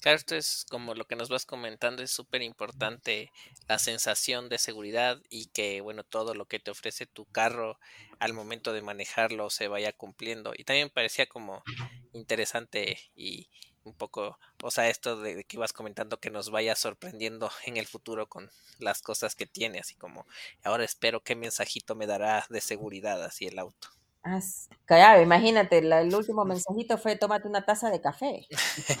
Claro, 0.00 0.16
esto 0.16 0.36
es 0.36 0.64
como 0.70 0.94
lo 0.94 1.06
que 1.06 1.16
nos 1.16 1.28
vas 1.28 1.44
comentando, 1.44 2.04
es 2.04 2.12
súper 2.12 2.42
importante 2.42 3.32
la 3.66 3.80
sensación 3.80 4.48
de 4.48 4.58
seguridad 4.58 5.20
y 5.28 5.46
que, 5.46 5.80
bueno, 5.80 6.04
todo 6.04 6.34
lo 6.34 6.46
que 6.46 6.60
te 6.60 6.70
ofrece 6.70 7.06
tu 7.06 7.24
carro 7.26 7.78
al 8.20 8.32
momento 8.32 8.72
de 8.72 8.82
manejarlo 8.82 9.50
se 9.50 9.66
vaya 9.66 9.92
cumpliendo. 9.92 10.52
Y 10.56 10.62
también 10.62 10.88
parecía 10.88 11.26
como 11.26 11.64
interesante 12.12 12.98
y 13.16 13.48
un 13.82 13.94
poco, 13.94 14.38
o 14.62 14.70
sea, 14.70 14.88
esto 14.88 15.20
de, 15.20 15.42
que 15.44 15.56
ibas 15.56 15.72
comentando 15.72 16.20
que 16.20 16.30
nos 16.30 16.50
vaya 16.50 16.76
sorprendiendo 16.76 17.50
en 17.66 17.76
el 17.76 17.86
futuro 17.86 18.28
con 18.28 18.50
las 18.78 19.02
cosas 19.02 19.34
que 19.34 19.46
tiene, 19.46 19.80
así 19.80 19.96
como 19.96 20.26
ahora 20.62 20.84
espero 20.84 21.24
qué 21.24 21.34
mensajito 21.34 21.96
me 21.96 22.06
dará 22.06 22.46
de 22.50 22.60
seguridad 22.60 23.22
así 23.24 23.46
el 23.46 23.58
auto. 23.58 23.97
Ah, 24.30 24.40
claro, 24.84 25.22
imagínate, 25.22 25.78
el 25.78 26.14
último 26.14 26.44
mensajito 26.44 26.98
fue 26.98 27.16
tómate 27.16 27.48
una 27.48 27.64
taza 27.64 27.88
de 27.88 28.02
café. 28.02 28.46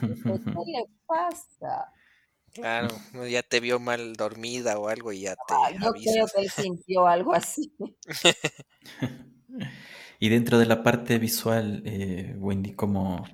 ¿Qué 0.00 0.72
le 0.72 0.86
pasa? 1.06 1.92
Claro, 2.54 2.88
ya 3.30 3.42
te 3.42 3.60
vio 3.60 3.78
mal 3.80 4.14
dormida 4.14 4.78
o 4.78 4.88
algo 4.88 5.12
y 5.12 5.22
ya 5.22 5.34
te. 5.34 5.54
Ah, 5.54 5.70
yo 5.72 5.92
creo 5.92 6.26
que 6.26 6.42
él 6.42 6.50
sintió 6.50 7.06
algo 7.06 7.34
así. 7.34 7.72
y 10.20 10.28
dentro 10.28 10.58
de 10.58 10.66
la 10.66 10.82
parte 10.82 11.18
visual, 11.18 11.82
eh, 11.84 12.34
Wendy, 12.38 12.72
¿cómo, 12.72 13.26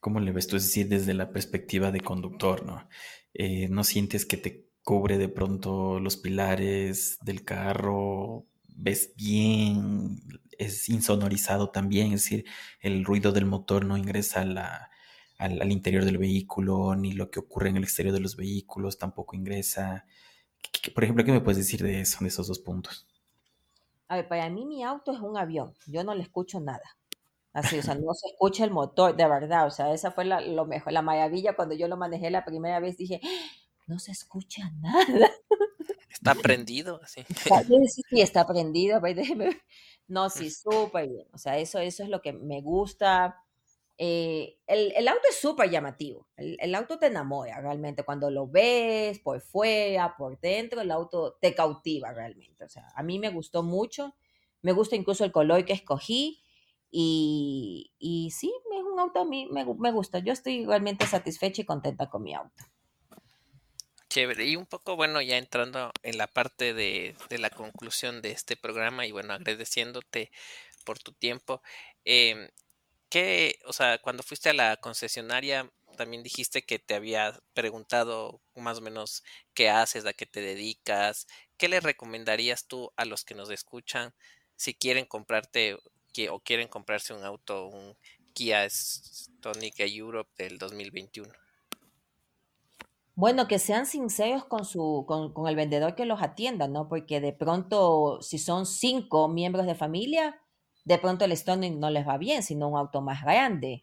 ¿cómo, 0.00 0.20
le 0.20 0.32
ves 0.32 0.46
tú? 0.46 0.56
Es 0.56 0.64
decir, 0.64 0.88
desde 0.88 1.12
la 1.12 1.30
perspectiva 1.30 1.90
de 1.90 2.00
conductor, 2.00 2.64
¿no? 2.64 2.88
Eh, 3.34 3.68
¿No 3.68 3.84
sientes 3.84 4.24
que 4.24 4.36
te 4.36 4.66
cubre 4.82 5.18
de 5.18 5.28
pronto 5.28 6.00
los 6.00 6.16
pilares 6.16 7.18
del 7.22 7.44
carro? 7.44 8.46
¿Ves 8.68 9.14
bien? 9.16 10.20
¿Es 10.58 10.88
insonorizado 10.88 11.70
también? 11.70 12.12
Es 12.12 12.22
decir, 12.22 12.44
el 12.80 13.04
ruido 13.04 13.32
del 13.32 13.46
motor 13.46 13.84
no 13.84 13.96
ingresa 13.96 14.42
a 14.42 14.44
la 14.44 14.90
al, 15.38 15.70
interior 15.70 16.04
del 16.04 16.18
vehículo, 16.18 16.94
ni 16.96 17.12
lo 17.12 17.30
que 17.30 17.40
ocurre 17.40 17.70
en 17.70 17.76
el 17.76 17.84
exterior 17.84 18.14
de 18.14 18.20
los 18.20 18.36
vehículos 18.36 18.98
tampoco 18.98 19.36
ingresa. 19.36 20.06
por 20.94 21.04
ejemplo, 21.04 21.24
¿qué 21.24 21.32
me 21.32 21.40
puedes 21.40 21.58
decir 21.58 21.82
de 21.82 22.00
eso, 22.00 22.18
de 22.20 22.28
esos 22.28 22.48
dos 22.48 22.58
puntos? 22.58 23.06
A 24.08 24.16
ver, 24.16 24.28
para 24.28 24.48
mí 24.48 24.64
mi 24.66 24.84
auto 24.84 25.12
es 25.12 25.20
un 25.20 25.36
avión, 25.36 25.74
yo 25.86 26.04
no 26.04 26.14
le 26.14 26.22
escucho 26.22 26.60
nada. 26.60 26.96
Así, 27.52 27.78
o 27.78 27.82
sea, 27.82 27.94
no 27.94 28.12
se 28.12 28.28
escucha 28.28 28.64
el 28.64 28.70
motor, 28.70 29.16
de 29.16 29.26
verdad, 29.26 29.66
o 29.66 29.70
sea, 29.70 29.92
esa 29.92 30.10
fue 30.10 30.26
la, 30.26 30.42
lo 30.42 30.66
mejor, 30.66 30.92
la 30.92 31.00
maravilla 31.00 31.56
cuando 31.56 31.74
yo 31.74 31.88
lo 31.88 31.96
manejé 31.96 32.30
la 32.30 32.44
primera 32.44 32.80
vez, 32.80 32.98
dije, 32.98 33.20
no 33.86 33.98
se 33.98 34.12
escucha 34.12 34.70
nada. 34.80 35.30
Está 36.10 36.34
prendido, 36.34 37.00
así. 37.02 37.24
Sí, 37.28 38.02
sí, 38.08 38.20
está 38.20 38.46
prendido, 38.46 39.00
no, 40.08 40.30
sí, 40.30 40.50
súper 40.50 41.08
bien, 41.08 41.28
o 41.32 41.38
sea, 41.38 41.58
eso, 41.58 41.78
eso 41.78 42.02
es 42.02 42.08
lo 42.08 42.22
que 42.22 42.32
me 42.32 42.60
gusta, 42.60 43.46
eh, 43.98 44.58
el, 44.66 45.08
auto 45.08 45.22
es 45.30 45.40
súper 45.40 45.70
llamativo. 45.70 46.28
El, 46.36 46.74
auto 46.74 46.98
te 46.98 47.06
enamora 47.06 47.60
realmente. 47.60 48.04
Cuando 48.04 48.30
lo 48.30 48.46
ves 48.46 49.18
por 49.20 49.40
fuera, 49.40 50.16
por 50.16 50.38
dentro, 50.40 50.80
el 50.80 50.90
auto 50.90 51.36
te 51.40 51.54
cautiva 51.54 52.12
realmente. 52.12 52.64
O 52.64 52.68
sea, 52.68 52.88
a 52.94 53.02
mí 53.02 53.18
me 53.18 53.30
gustó 53.30 53.62
mucho. 53.62 54.14
Me 54.62 54.72
gusta 54.72 54.96
incluso 54.96 55.24
el 55.24 55.32
color 55.32 55.64
que 55.64 55.72
escogí. 55.72 56.42
Y, 56.90 57.92
y 57.98 58.30
sí, 58.30 58.52
es 58.72 58.82
un 58.84 58.98
auto 58.98 59.20
a 59.20 59.24
mí 59.24 59.48
me, 59.50 59.64
me 59.64 59.92
gusta. 59.92 60.18
Yo 60.18 60.32
estoy 60.32 60.66
realmente 60.66 61.06
satisfecha 61.06 61.62
y 61.62 61.66
contenta 61.66 62.08
con 62.10 62.22
mi 62.22 62.34
auto. 62.34 62.64
Chévere. 64.16 64.46
Y 64.46 64.56
un 64.56 64.64
poco, 64.64 64.96
bueno, 64.96 65.20
ya 65.20 65.36
entrando 65.36 65.92
en 66.02 66.16
la 66.16 66.26
parte 66.26 66.72
de, 66.72 67.14
de 67.28 67.38
la 67.38 67.50
conclusión 67.50 68.22
de 68.22 68.30
este 68.30 68.56
programa 68.56 69.04
y 69.04 69.12
bueno, 69.12 69.34
agradeciéndote 69.34 70.30
por 70.86 70.98
tu 70.98 71.12
tiempo. 71.12 71.60
Eh, 72.06 72.48
¿Qué, 73.10 73.58
o 73.66 73.74
sea, 73.74 73.98
cuando 73.98 74.22
fuiste 74.22 74.48
a 74.48 74.54
la 74.54 74.78
concesionaria, 74.78 75.70
también 75.98 76.22
dijiste 76.22 76.62
que 76.62 76.78
te 76.78 76.94
había 76.94 77.38
preguntado 77.52 78.40
más 78.54 78.78
o 78.78 78.80
menos 78.80 79.22
qué 79.52 79.68
haces, 79.68 80.06
a 80.06 80.14
qué 80.14 80.24
te 80.24 80.40
dedicas? 80.40 81.26
¿Qué 81.58 81.68
le 81.68 81.80
recomendarías 81.80 82.66
tú 82.66 82.90
a 82.96 83.04
los 83.04 83.22
que 83.22 83.34
nos 83.34 83.50
escuchan 83.50 84.14
si 84.56 84.72
quieren 84.72 85.04
comprarte 85.04 85.76
o 86.30 86.40
quieren 86.40 86.68
comprarse 86.68 87.12
un 87.12 87.22
auto, 87.22 87.66
un 87.66 87.98
Kia 88.32 88.66
Stonic 88.70 89.78
Europe 89.80 90.30
del 90.42 90.56
2021? 90.56 91.45
Bueno, 93.16 93.48
que 93.48 93.58
sean 93.58 93.86
sinceros 93.86 94.44
con 94.44 94.66
su, 94.66 95.04
con, 95.08 95.32
con, 95.32 95.48
el 95.48 95.56
vendedor 95.56 95.94
que 95.94 96.04
los 96.04 96.20
atienda, 96.20 96.68
¿no? 96.68 96.86
Porque 96.86 97.18
de 97.20 97.32
pronto, 97.32 98.20
si 98.20 98.38
son 98.38 98.66
cinco 98.66 99.26
miembros 99.28 99.64
de 99.64 99.74
familia, 99.74 100.36
de 100.84 100.98
pronto 100.98 101.24
el 101.24 101.34
Stoning 101.34 101.80
no 101.80 101.88
les 101.88 102.06
va 102.06 102.18
bien, 102.18 102.42
sino 102.42 102.68
un 102.68 102.76
auto 102.76 103.00
más 103.00 103.22
grande 103.22 103.82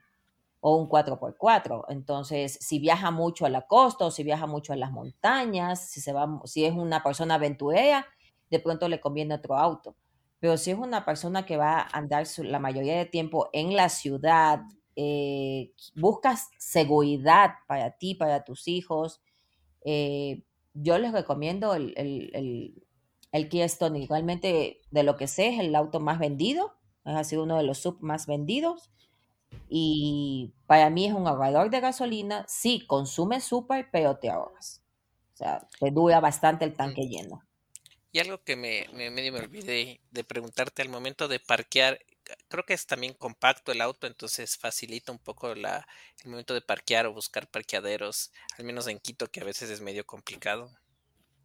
o 0.59 0.77
un 0.77 0.87
4x4. 0.87 1.85
Entonces, 1.89 2.59
si 2.61 2.79
viaja 2.79 3.11
mucho 3.11 3.45
a 3.47 3.49
la 3.49 3.63
costa 3.67 4.05
o 4.05 4.11
si 4.11 4.23
viaja 4.23 4.47
mucho 4.47 4.71
a 4.71 4.75
las 4.77 4.91
montañas, 4.91 5.89
si, 5.89 5.99
se 5.99 6.13
va, 6.13 6.27
si 6.45 6.65
es 6.65 6.73
una 6.73 7.03
persona 7.03 7.35
aventurera, 7.35 8.05
de 8.51 8.59
pronto 8.59 8.87
le 8.87 9.01
conviene 9.01 9.33
otro 9.35 9.57
auto. 9.57 9.95
Pero 10.39 10.57
si 10.57 10.71
es 10.71 10.77
una 10.77 11.05
persona 11.05 11.45
que 11.45 11.57
va 11.57 11.79
a 11.79 11.89
andar 11.97 12.27
la 12.37 12.59
mayoría 12.59 12.97
de 12.97 13.05
tiempo 13.05 13.49
en 13.51 13.75
la 13.75 13.89
ciudad, 13.89 14.61
eh, 14.95 15.71
buscas 15.95 16.49
seguridad 16.57 17.51
para 17.67 17.91
ti, 17.97 18.15
para 18.15 18.43
tus 18.43 18.67
hijos, 18.67 19.21
eh, 19.85 20.43
yo 20.73 20.97
les 20.97 21.11
recomiendo 21.11 21.75
el, 21.75 21.93
el, 21.97 22.31
el, 22.33 22.83
el 23.31 23.49
Kia 23.49 23.67
Stonic. 23.67 24.03
Igualmente, 24.03 24.81
de 24.91 25.03
lo 25.03 25.17
que 25.17 25.27
sé, 25.27 25.49
es 25.49 25.59
el 25.59 25.75
auto 25.75 25.99
más 25.99 26.19
vendido 26.19 26.73
ha 27.05 27.23
sido 27.23 27.43
uno 27.43 27.57
de 27.57 27.63
los 27.63 27.79
sub 27.79 27.97
más 28.01 28.27
vendidos. 28.27 28.89
Y 29.69 30.53
para 30.67 30.89
mí 30.89 31.05
es 31.05 31.13
un 31.13 31.27
ahorrador 31.27 31.69
de 31.69 31.79
gasolina. 31.79 32.45
Sí, 32.47 32.85
consume 32.87 33.41
súper, 33.41 33.89
pero 33.91 34.17
te 34.17 34.29
ahorras. 34.29 34.83
O 35.33 35.37
sea, 35.37 35.67
te 35.79 35.91
dura 35.91 36.19
bastante 36.19 36.65
el 36.65 36.73
tanque 36.73 37.07
lleno. 37.07 37.43
Y 38.11 38.19
algo 38.19 38.43
que 38.43 38.55
me, 38.55 38.87
me 38.93 39.09
medio 39.09 39.33
me 39.33 39.39
olvidé 39.39 39.99
de 40.11 40.23
preguntarte 40.23 40.83
al 40.83 40.89
momento 40.89 41.27
de 41.27 41.39
parquear, 41.39 41.99
creo 42.47 42.65
que 42.65 42.73
es 42.73 42.85
también 42.85 43.13
compacto 43.13 43.71
el 43.71 43.81
auto, 43.81 44.07
entonces 44.07 44.57
facilita 44.57 45.11
un 45.11 45.19
poco 45.19 45.55
la, 45.55 45.87
el 46.23 46.31
momento 46.31 46.53
de 46.53 46.61
parquear 46.61 47.05
o 47.05 47.13
buscar 47.13 47.47
parqueaderos, 47.47 48.31
al 48.57 48.65
menos 48.65 48.87
en 48.87 48.99
Quito, 48.99 49.29
que 49.29 49.41
a 49.41 49.45
veces 49.45 49.69
es 49.69 49.81
medio 49.81 50.05
complicado. 50.05 50.71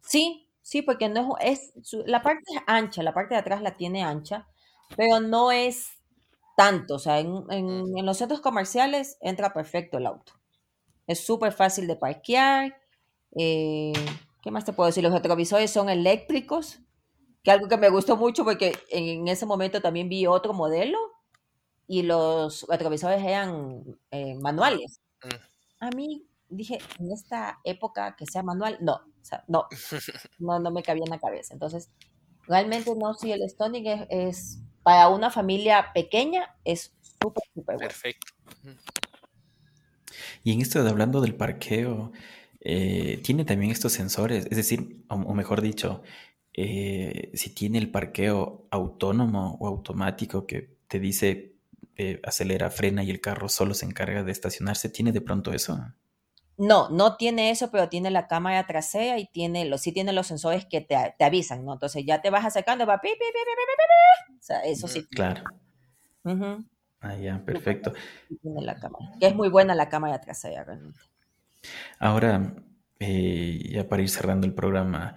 Sí, 0.01 0.49
sí, 0.61 0.81
porque 0.81 1.09
no 1.09 1.37
es, 1.39 1.73
es 1.75 1.93
la 2.05 2.21
parte 2.21 2.51
ancha, 2.67 3.03
la 3.03 3.13
parte 3.13 3.35
de 3.35 3.41
atrás 3.41 3.61
la 3.61 3.75
tiene 3.77 4.03
ancha, 4.03 4.47
pero 4.95 5.19
no 5.19 5.51
es 5.51 5.99
tanto. 6.55 6.95
O 6.95 6.99
sea, 6.99 7.19
en, 7.19 7.45
en, 7.49 8.05
los 8.05 8.17
centros 8.17 8.41
comerciales 8.41 9.17
entra 9.21 9.53
perfecto 9.53 9.97
el 9.97 10.05
auto. 10.05 10.33
Es 11.07 11.21
súper 11.21 11.53
fácil 11.53 11.87
de 11.87 11.95
parquear. 11.95 12.81
Eh, 13.37 13.93
¿Qué 14.41 14.51
más 14.51 14.65
te 14.65 14.73
puedo 14.73 14.87
decir? 14.87 15.03
Los 15.03 15.13
retrovisores 15.13 15.71
son 15.71 15.89
eléctricos, 15.89 16.79
que 17.43 17.51
algo 17.51 17.67
que 17.67 17.77
me 17.77 17.89
gustó 17.89 18.17
mucho 18.17 18.43
porque 18.43 18.77
en, 18.89 19.27
ese 19.27 19.45
momento 19.45 19.81
también 19.81 20.09
vi 20.09 20.27
otro 20.27 20.53
modelo 20.53 20.97
y 21.87 22.03
los 22.03 22.65
retrovisores 22.67 23.23
eran 23.23 23.83
eh, 24.11 24.35
manuales. 24.35 25.01
Mm. 25.23 25.85
A 25.85 25.89
mí 25.91 26.27
dije, 26.49 26.79
en 26.99 27.11
esta 27.11 27.59
época 27.63 28.15
que 28.15 28.25
sea 28.25 28.43
manual, 28.43 28.77
no, 28.81 28.95
o 28.95 29.25
sea, 29.25 29.43
no, 29.47 29.67
no, 30.39 30.59
no 30.59 30.71
me 30.71 30.83
cabía 30.83 31.03
en 31.05 31.11
la 31.11 31.19
cabeza. 31.19 31.53
Entonces, 31.53 31.89
realmente 32.47 32.93
no, 32.95 33.13
si 33.13 33.31
el 33.31 33.47
Stonic 33.49 34.07
es 34.09 34.59
para 34.83 35.09
una 35.09 35.29
familia 35.29 35.91
pequeña 35.93 36.55
es 36.63 36.93
súper, 37.21 37.43
súper 37.53 37.75
bueno. 37.75 37.89
Perfecto. 37.89 38.33
Y 40.43 40.53
en 40.53 40.61
esto 40.61 40.83
de 40.83 40.89
hablando 40.89 41.21
del 41.21 41.35
parqueo, 41.35 42.11
eh, 42.61 43.21
tiene 43.23 43.45
también 43.45 43.71
estos 43.71 43.93
sensores, 43.93 44.47
es 44.49 44.57
decir, 44.57 45.03
o, 45.09 45.33
mejor 45.33 45.61
dicho, 45.61 46.01
eh, 46.61 47.31
si 47.35 47.51
tiene 47.51 47.77
el 47.77 47.89
parqueo 47.89 48.67
autónomo 48.69 49.55
o 49.61 49.67
automático 49.67 50.45
que 50.45 50.75
te 50.89 50.99
dice 50.99 51.55
eh, 51.95 52.19
acelera, 52.25 52.69
frena 52.69 53.01
y 53.01 53.09
el 53.09 53.21
carro 53.21 53.47
solo 53.47 53.73
se 53.73 53.85
encarga 53.85 54.23
de 54.23 54.33
estacionarse, 54.33 54.89
¿tiene 54.89 55.13
de 55.13 55.21
pronto 55.21 55.53
eso? 55.53 55.79
No, 56.57 56.89
no 56.89 57.15
tiene 57.15 57.49
eso, 57.51 57.71
pero 57.71 57.87
tiene 57.87 58.11
la 58.11 58.27
cámara 58.27 58.67
trasera 58.67 59.17
y 59.19 59.27
tiene 59.27 59.63
los, 59.63 59.79
sí 59.79 59.93
tiene 59.93 60.11
los 60.11 60.27
sensores 60.27 60.65
que 60.65 60.81
te, 60.81 60.97
avisan, 61.23 61.63
¿no? 61.63 61.71
Entonces 61.71 62.03
ya 62.05 62.21
te 62.21 62.29
vas 62.29 62.45
acercando, 62.45 62.85
va 62.85 62.99
pi, 62.99 63.07
pi, 63.07 63.17
pi, 63.17 63.39
pi, 63.45 64.35
O 64.37 64.41
sea, 64.41 64.59
eso 64.65 64.89
sí. 64.89 65.05
Claro. 65.07 65.43
Ah, 66.99 67.15
ya, 67.15 67.41
perfecto. 67.45 67.93
Tiene 68.41 68.63
la 68.63 68.75
cámara. 68.75 69.13
Que 69.17 69.27
es 69.27 69.35
muy 69.35 69.47
buena 69.47 69.75
la 69.75 69.87
cámara 69.87 70.19
trasera, 70.19 70.65
realmente. 70.65 70.99
Ahora, 71.99 72.53
eh, 72.99 73.69
ya 73.71 73.87
para 73.87 74.01
ir 74.01 74.09
cerrando 74.09 74.45
el 74.45 74.53
programa, 74.53 75.15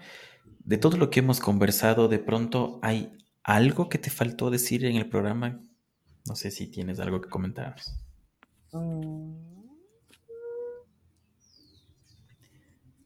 de 0.64 0.78
todo 0.78 0.96
lo 0.96 1.10
que 1.10 1.20
hemos 1.20 1.40
conversado, 1.40 2.08
de 2.08 2.18
pronto 2.18 2.78
hay 2.82 3.12
algo 3.42 3.88
que 3.88 3.98
te 3.98 4.10
faltó 4.10 4.50
decir 4.50 4.84
en 4.84 4.96
el 4.96 5.08
programa. 5.08 5.60
No 6.26 6.36
sé 6.36 6.50
si 6.50 6.70
tienes 6.70 7.00
algo 7.00 7.20
que 7.20 7.28
comentar. 7.28 7.76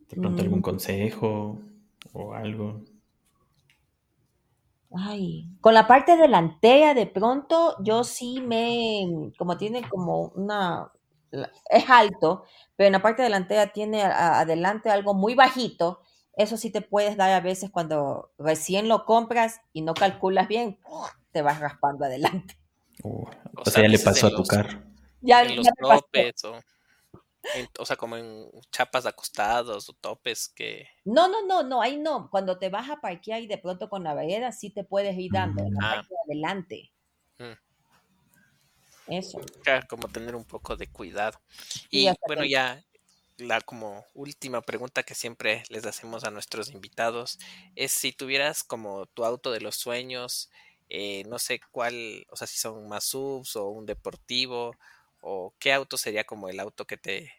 De 0.09 0.17
pronto 0.17 0.43
algún 0.43 0.61
mm. 0.61 0.63
consejo 0.63 1.61
o 2.13 2.35
algo. 2.35 2.85
Ay, 4.93 5.49
con 5.61 5.75
la 5.75 5.87
parte 5.87 6.17
delantera 6.17 6.95
de 6.95 7.07
pronto 7.07 7.77
yo 7.83 8.05
sí 8.05 8.41
me, 8.41 9.33
como 9.37 9.57
tiene 9.57 9.87
como 9.89 10.29
una, 10.29 10.91
es 11.71 11.91
alto, 11.91 12.45
pero 12.77 12.87
en 12.87 12.93
la 12.93 13.03
parte 13.03 13.23
delantera 13.23 13.73
tiene 13.73 14.03
adelante 14.03 14.91
algo 14.91 15.13
muy 15.13 15.35
bajito. 15.35 16.01
Eso 16.37 16.59
sí 16.59 16.71
te 16.71 16.83
puedes 16.83 17.17
dar 17.17 17.31
a 17.31 17.41
veces 17.41 17.71
cuando 17.71 18.31
recién 18.39 18.89
lo 18.89 19.07
compras 19.07 19.61
y 19.73 19.81
no 19.81 19.95
calculas 19.95 20.49
bien, 20.49 20.79
te 21.33 21.41
vas 21.41 21.61
raspando 21.61 22.05
adelante. 22.05 22.59
Uh, 23.03 23.25
o, 23.57 23.65
sea, 23.65 23.83
ya 23.83 23.89
le 23.89 23.99
pasó 23.99 24.27
a 24.27 24.31
tu 24.31 24.45
carro. 24.45 24.83
Ya, 25.23 25.43
en 25.43 25.57
los 25.57 25.67
ya 25.67 25.73
o 27.79 27.87
sea, 27.87 27.97
como 27.97 28.17
en 28.17 28.51
chapas 28.71 29.05
de 29.05 29.11
acostados 29.11 29.89
o 29.89 29.93
topes 29.95 30.49
que... 30.49 30.89
No, 31.05 31.29
no, 31.29 31.47
no, 31.47 31.63
no, 31.63 31.81
ahí 31.81 31.97
no. 31.97 32.29
Cuando 32.31 32.59
te 32.59 32.69
vas 32.69 32.91
a 32.91 33.01
parquear 33.01 33.43
y 33.43 33.47
de 33.47 33.59
pronto 33.59 33.89
con 33.89 34.05
la 34.05 34.15
vereda 34.15 34.53
sí 34.53 34.71
te 34.71 34.85
puedes 34.85 35.17
ir 35.17 35.33
dando 35.33 35.65
la 35.71 36.01
Ah. 36.01 36.07
adelante. 36.27 36.93
Mm. 37.39 39.15
Eso. 39.15 39.41
Claro, 39.63 39.87
como 39.89 40.09
tener 40.09 40.35
un 40.35 40.45
poco 40.45 40.77
de 40.77 40.89
cuidado. 40.89 41.41
Y 41.91 42.09
bueno, 42.27 42.45
ya 42.45 42.83
la 43.39 43.61
como 43.61 44.05
última 44.15 44.63
pregunta 44.63 45.03
que 45.03 45.15
siempre 45.15 45.63
les 45.69 45.85
hacemos 45.85 46.25
a 46.25 46.31
nuestros 46.31 46.71
invitados 46.71 47.39
es 47.75 47.93
si 47.93 48.13
tuvieras 48.13 48.65
como 48.65 49.07
tu 49.07 49.25
auto 49.25 49.51
de 49.51 49.61
los 49.61 49.77
sueños, 49.77 50.51
eh, 50.89 51.25
no 51.27 51.39
sé 51.39 51.61
cuál, 51.71 52.27
o 52.31 52.37
sea, 52.37 52.47
si 52.47 52.59
son 52.59 52.89
más 52.89 53.05
subs 53.05 53.57
o 53.57 53.69
un 53.69 53.87
deportivo, 53.87 54.77
o 55.21 55.55
qué 55.59 55.73
auto 55.73 55.97
sería 55.97 56.25
como 56.25 56.49
el 56.49 56.61
auto 56.61 56.87
que 56.87 56.97
te, 56.97 57.33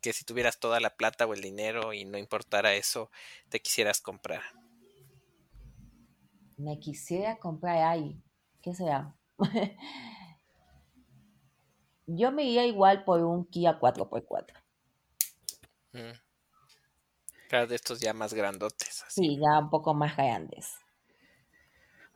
que 0.00 0.12
si 0.12 0.24
tuvieras 0.24 0.58
toda 0.58 0.80
la 0.80 0.96
plata 0.96 1.26
o 1.26 1.34
el 1.34 1.42
dinero 1.42 1.92
y 1.92 2.04
no 2.04 2.18
importara 2.18 2.74
eso, 2.74 3.10
te 3.48 3.60
quisieras 3.60 4.00
comprar. 4.00 4.42
Me 6.56 6.78
quisiera 6.78 7.38
comprar 7.38 7.82
ahí. 7.82 8.22
¿Qué 8.62 8.74
será? 8.74 9.14
Yo 12.06 12.32
me 12.32 12.44
iría 12.44 12.64
igual 12.66 13.04
por 13.04 13.22
un 13.22 13.44
Kia 13.44 13.78
4x4. 13.78 14.65
Mm. 15.96 16.16
Claro, 17.48 17.66
de 17.66 17.74
estos 17.74 17.98
ya 17.98 18.12
más 18.12 18.32
grandotes. 18.34 19.02
así. 19.02 19.20
Sí, 19.20 19.36
ya 19.40 19.58
un 19.58 19.68
poco 19.68 19.94
más 19.94 20.16
grandes. 20.16 20.76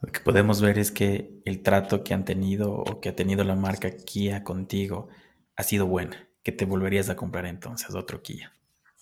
Lo 0.02 0.12
que 0.12 0.20
podemos 0.20 0.60
ver 0.60 0.78
es 0.78 0.90
que 0.90 1.40
el 1.44 1.62
trato 1.62 2.04
que 2.04 2.12
han 2.12 2.24
tenido 2.26 2.72
o 2.74 3.00
que 3.00 3.08
ha 3.10 3.16
tenido 3.16 3.44
la 3.44 3.54
marca 3.56 3.90
Kia 3.96 4.44
contigo 4.44 5.08
ha 5.56 5.62
sido 5.62 5.86
buena, 5.86 6.28
que 6.42 6.52
te 6.52 6.64
volverías 6.64 7.08
a 7.08 7.16
comprar 7.16 7.46
entonces 7.46 7.94
otro 7.94 8.22
Kia. 8.22 8.52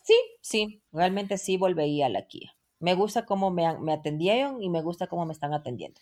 Sí, 0.02 0.14
sí, 0.40 0.82
realmente 0.92 1.38
sí 1.38 1.56
volvería 1.56 2.06
a 2.06 2.08
la 2.08 2.26
Kia. 2.26 2.56
Me 2.80 2.94
gusta 2.94 3.26
cómo 3.26 3.52
me, 3.52 3.64
han- 3.64 3.80
me 3.84 3.92
atendieron 3.92 4.60
y 4.60 4.70
me 4.70 4.82
gusta 4.82 5.06
cómo 5.06 5.24
me 5.24 5.32
están 5.32 5.54
atendiendo. 5.54 6.00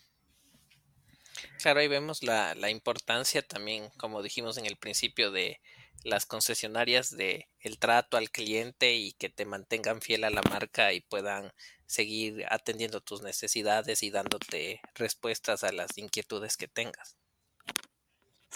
Claro, 1.60 1.80
ahí 1.80 1.88
vemos 1.88 2.22
la, 2.22 2.54
la 2.54 2.70
importancia 2.70 3.42
también, 3.42 3.90
como 3.98 4.22
dijimos 4.22 4.56
en 4.58 4.66
el 4.66 4.76
principio, 4.76 5.30
de 5.30 5.60
las 6.04 6.26
concesionarias, 6.26 7.16
de 7.16 7.48
el 7.60 7.78
trato 7.78 8.16
al 8.16 8.30
cliente 8.30 8.94
y 8.94 9.12
que 9.12 9.28
te 9.28 9.44
mantengan 9.44 10.00
fiel 10.00 10.24
a 10.24 10.30
la 10.30 10.42
marca 10.42 10.92
y 10.92 11.00
puedan 11.00 11.52
seguir 11.86 12.44
atendiendo 12.48 13.00
tus 13.00 13.22
necesidades 13.22 14.02
y 14.02 14.10
dándote 14.10 14.80
respuestas 14.94 15.64
a 15.64 15.72
las 15.72 15.96
inquietudes 15.98 16.56
que 16.56 16.68
tengas. 16.68 17.16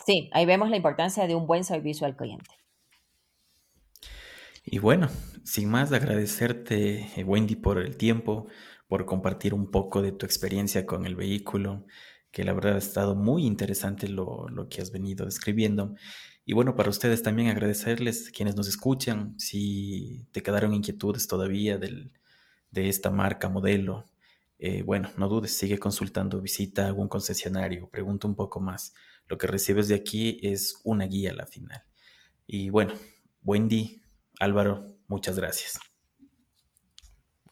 Sí, 0.07 0.31
ahí 0.33 0.47
vemos 0.47 0.71
la 0.71 0.77
importancia 0.77 1.27
de 1.27 1.35
un 1.35 1.47
buen 1.47 1.65
servicio 1.65 2.07
al 2.07 2.17
cliente. 2.17 2.51
Y 4.65 4.79
bueno, 4.79 5.09
sin 5.45 5.69
más, 5.69 5.93
agradecerte, 5.93 7.11
eh, 7.17 7.25
Wendy, 7.25 7.57
por 7.57 7.79
el 7.79 7.97
tiempo, 7.97 8.47
por 8.89 9.07
compartir 9.07 9.55
un 9.55 9.71
poco 9.71 10.03
de 10.03 10.13
tu 10.13 10.27
experiencia 10.27 10.87
con 10.87 11.07
el 11.07 11.17
vehículo, 11.17 11.87
que 12.31 12.45
la 12.45 12.53
verdad 12.53 12.75
ha 12.75 12.79
estado 12.79 13.15
muy 13.15 13.47
interesante 13.47 14.09
lo, 14.09 14.49
lo 14.49 14.69
que 14.69 14.81
has 14.81 14.93
venido 14.93 15.25
describiendo. 15.25 15.95
Y 16.51 16.53
bueno, 16.53 16.75
para 16.75 16.91
ustedes 16.91 17.23
también 17.23 17.47
agradecerles, 17.47 18.33
quienes 18.33 18.57
nos 18.57 18.67
escuchan, 18.67 19.39
si 19.39 20.27
te 20.33 20.43
quedaron 20.43 20.75
inquietudes 20.75 21.29
todavía 21.29 21.79
del, 21.79 22.11
de 22.73 22.89
esta 22.89 23.09
marca, 23.13 23.49
modelo, 23.49 24.05
eh, 24.59 24.83
bueno, 24.83 25.13
no 25.17 25.29
dudes, 25.29 25.57
sigue 25.57 25.79
consultando, 25.79 26.41
visita 26.41 26.87
algún 26.87 27.07
concesionario, 27.07 27.89
pregunta 27.89 28.27
un 28.27 28.35
poco 28.35 28.59
más. 28.59 28.95
Lo 29.29 29.39
que 29.39 29.47
recibes 29.47 29.87
de 29.87 29.95
aquí 29.95 30.41
es 30.43 30.81
una 30.83 31.05
guía 31.07 31.31
a 31.31 31.35
la 31.35 31.47
final. 31.47 31.85
Y 32.49 32.71
bueno, 32.71 32.95
Wendy, 33.45 34.03
Álvaro, 34.41 34.97
muchas 35.07 35.37
gracias. 35.37 35.79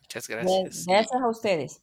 Muchas 0.00 0.28
Gra- 0.28 0.42
gracias. 0.42 0.86
Gracias 0.86 1.22
a 1.22 1.28
ustedes. 1.28 1.82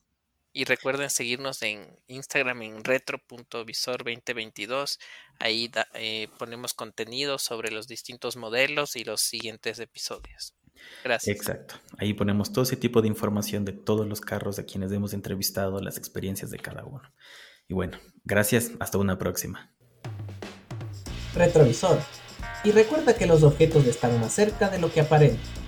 Y 0.57 0.63
recuerden 0.63 1.09
seguirnos 1.09 1.61
en 1.63 1.85
Instagram 2.07 2.61
en 2.61 2.81
retro.visor2022. 2.85 4.99
Ahí 5.37 5.67
da- 5.67 5.89
eh, 5.95 6.29
ponemos 6.39 6.73
contenido 6.73 7.37
sobre 7.39 7.71
los 7.71 7.87
distintos 7.87 8.37
modelos 8.37 8.95
y 8.95 9.03
los 9.03 9.19
siguientes 9.19 9.79
episodios. 9.79 10.55
Gracias. 11.03 11.35
Exacto. 11.35 11.75
Ahí 11.97 12.13
ponemos 12.13 12.53
todo 12.53 12.63
ese 12.63 12.77
tipo 12.77 13.01
de 13.01 13.09
información 13.09 13.65
de 13.65 13.73
todos 13.73 14.07
los 14.07 14.21
carros 14.21 14.57
a 14.57 14.63
quienes 14.65 14.93
hemos 14.93 15.11
entrevistado, 15.13 15.81
las 15.81 15.97
experiencias 15.97 16.51
de 16.51 16.59
cada 16.59 16.85
uno. 16.85 17.01
Y 17.67 17.73
bueno, 17.73 17.99
gracias. 18.23 18.71
Hasta 18.79 18.97
una 18.97 19.17
próxima. 19.17 19.75
Retrovisor. 21.33 21.99
Y 22.63 22.71
recuerda 22.71 23.13
que 23.17 23.25
los 23.25 23.43
objetos 23.43 23.85
están 23.87 24.21
más 24.21 24.33
cerca 24.33 24.69
de 24.69 24.79
lo 24.79 24.89
que 24.89 25.01
aparentan. 25.01 25.64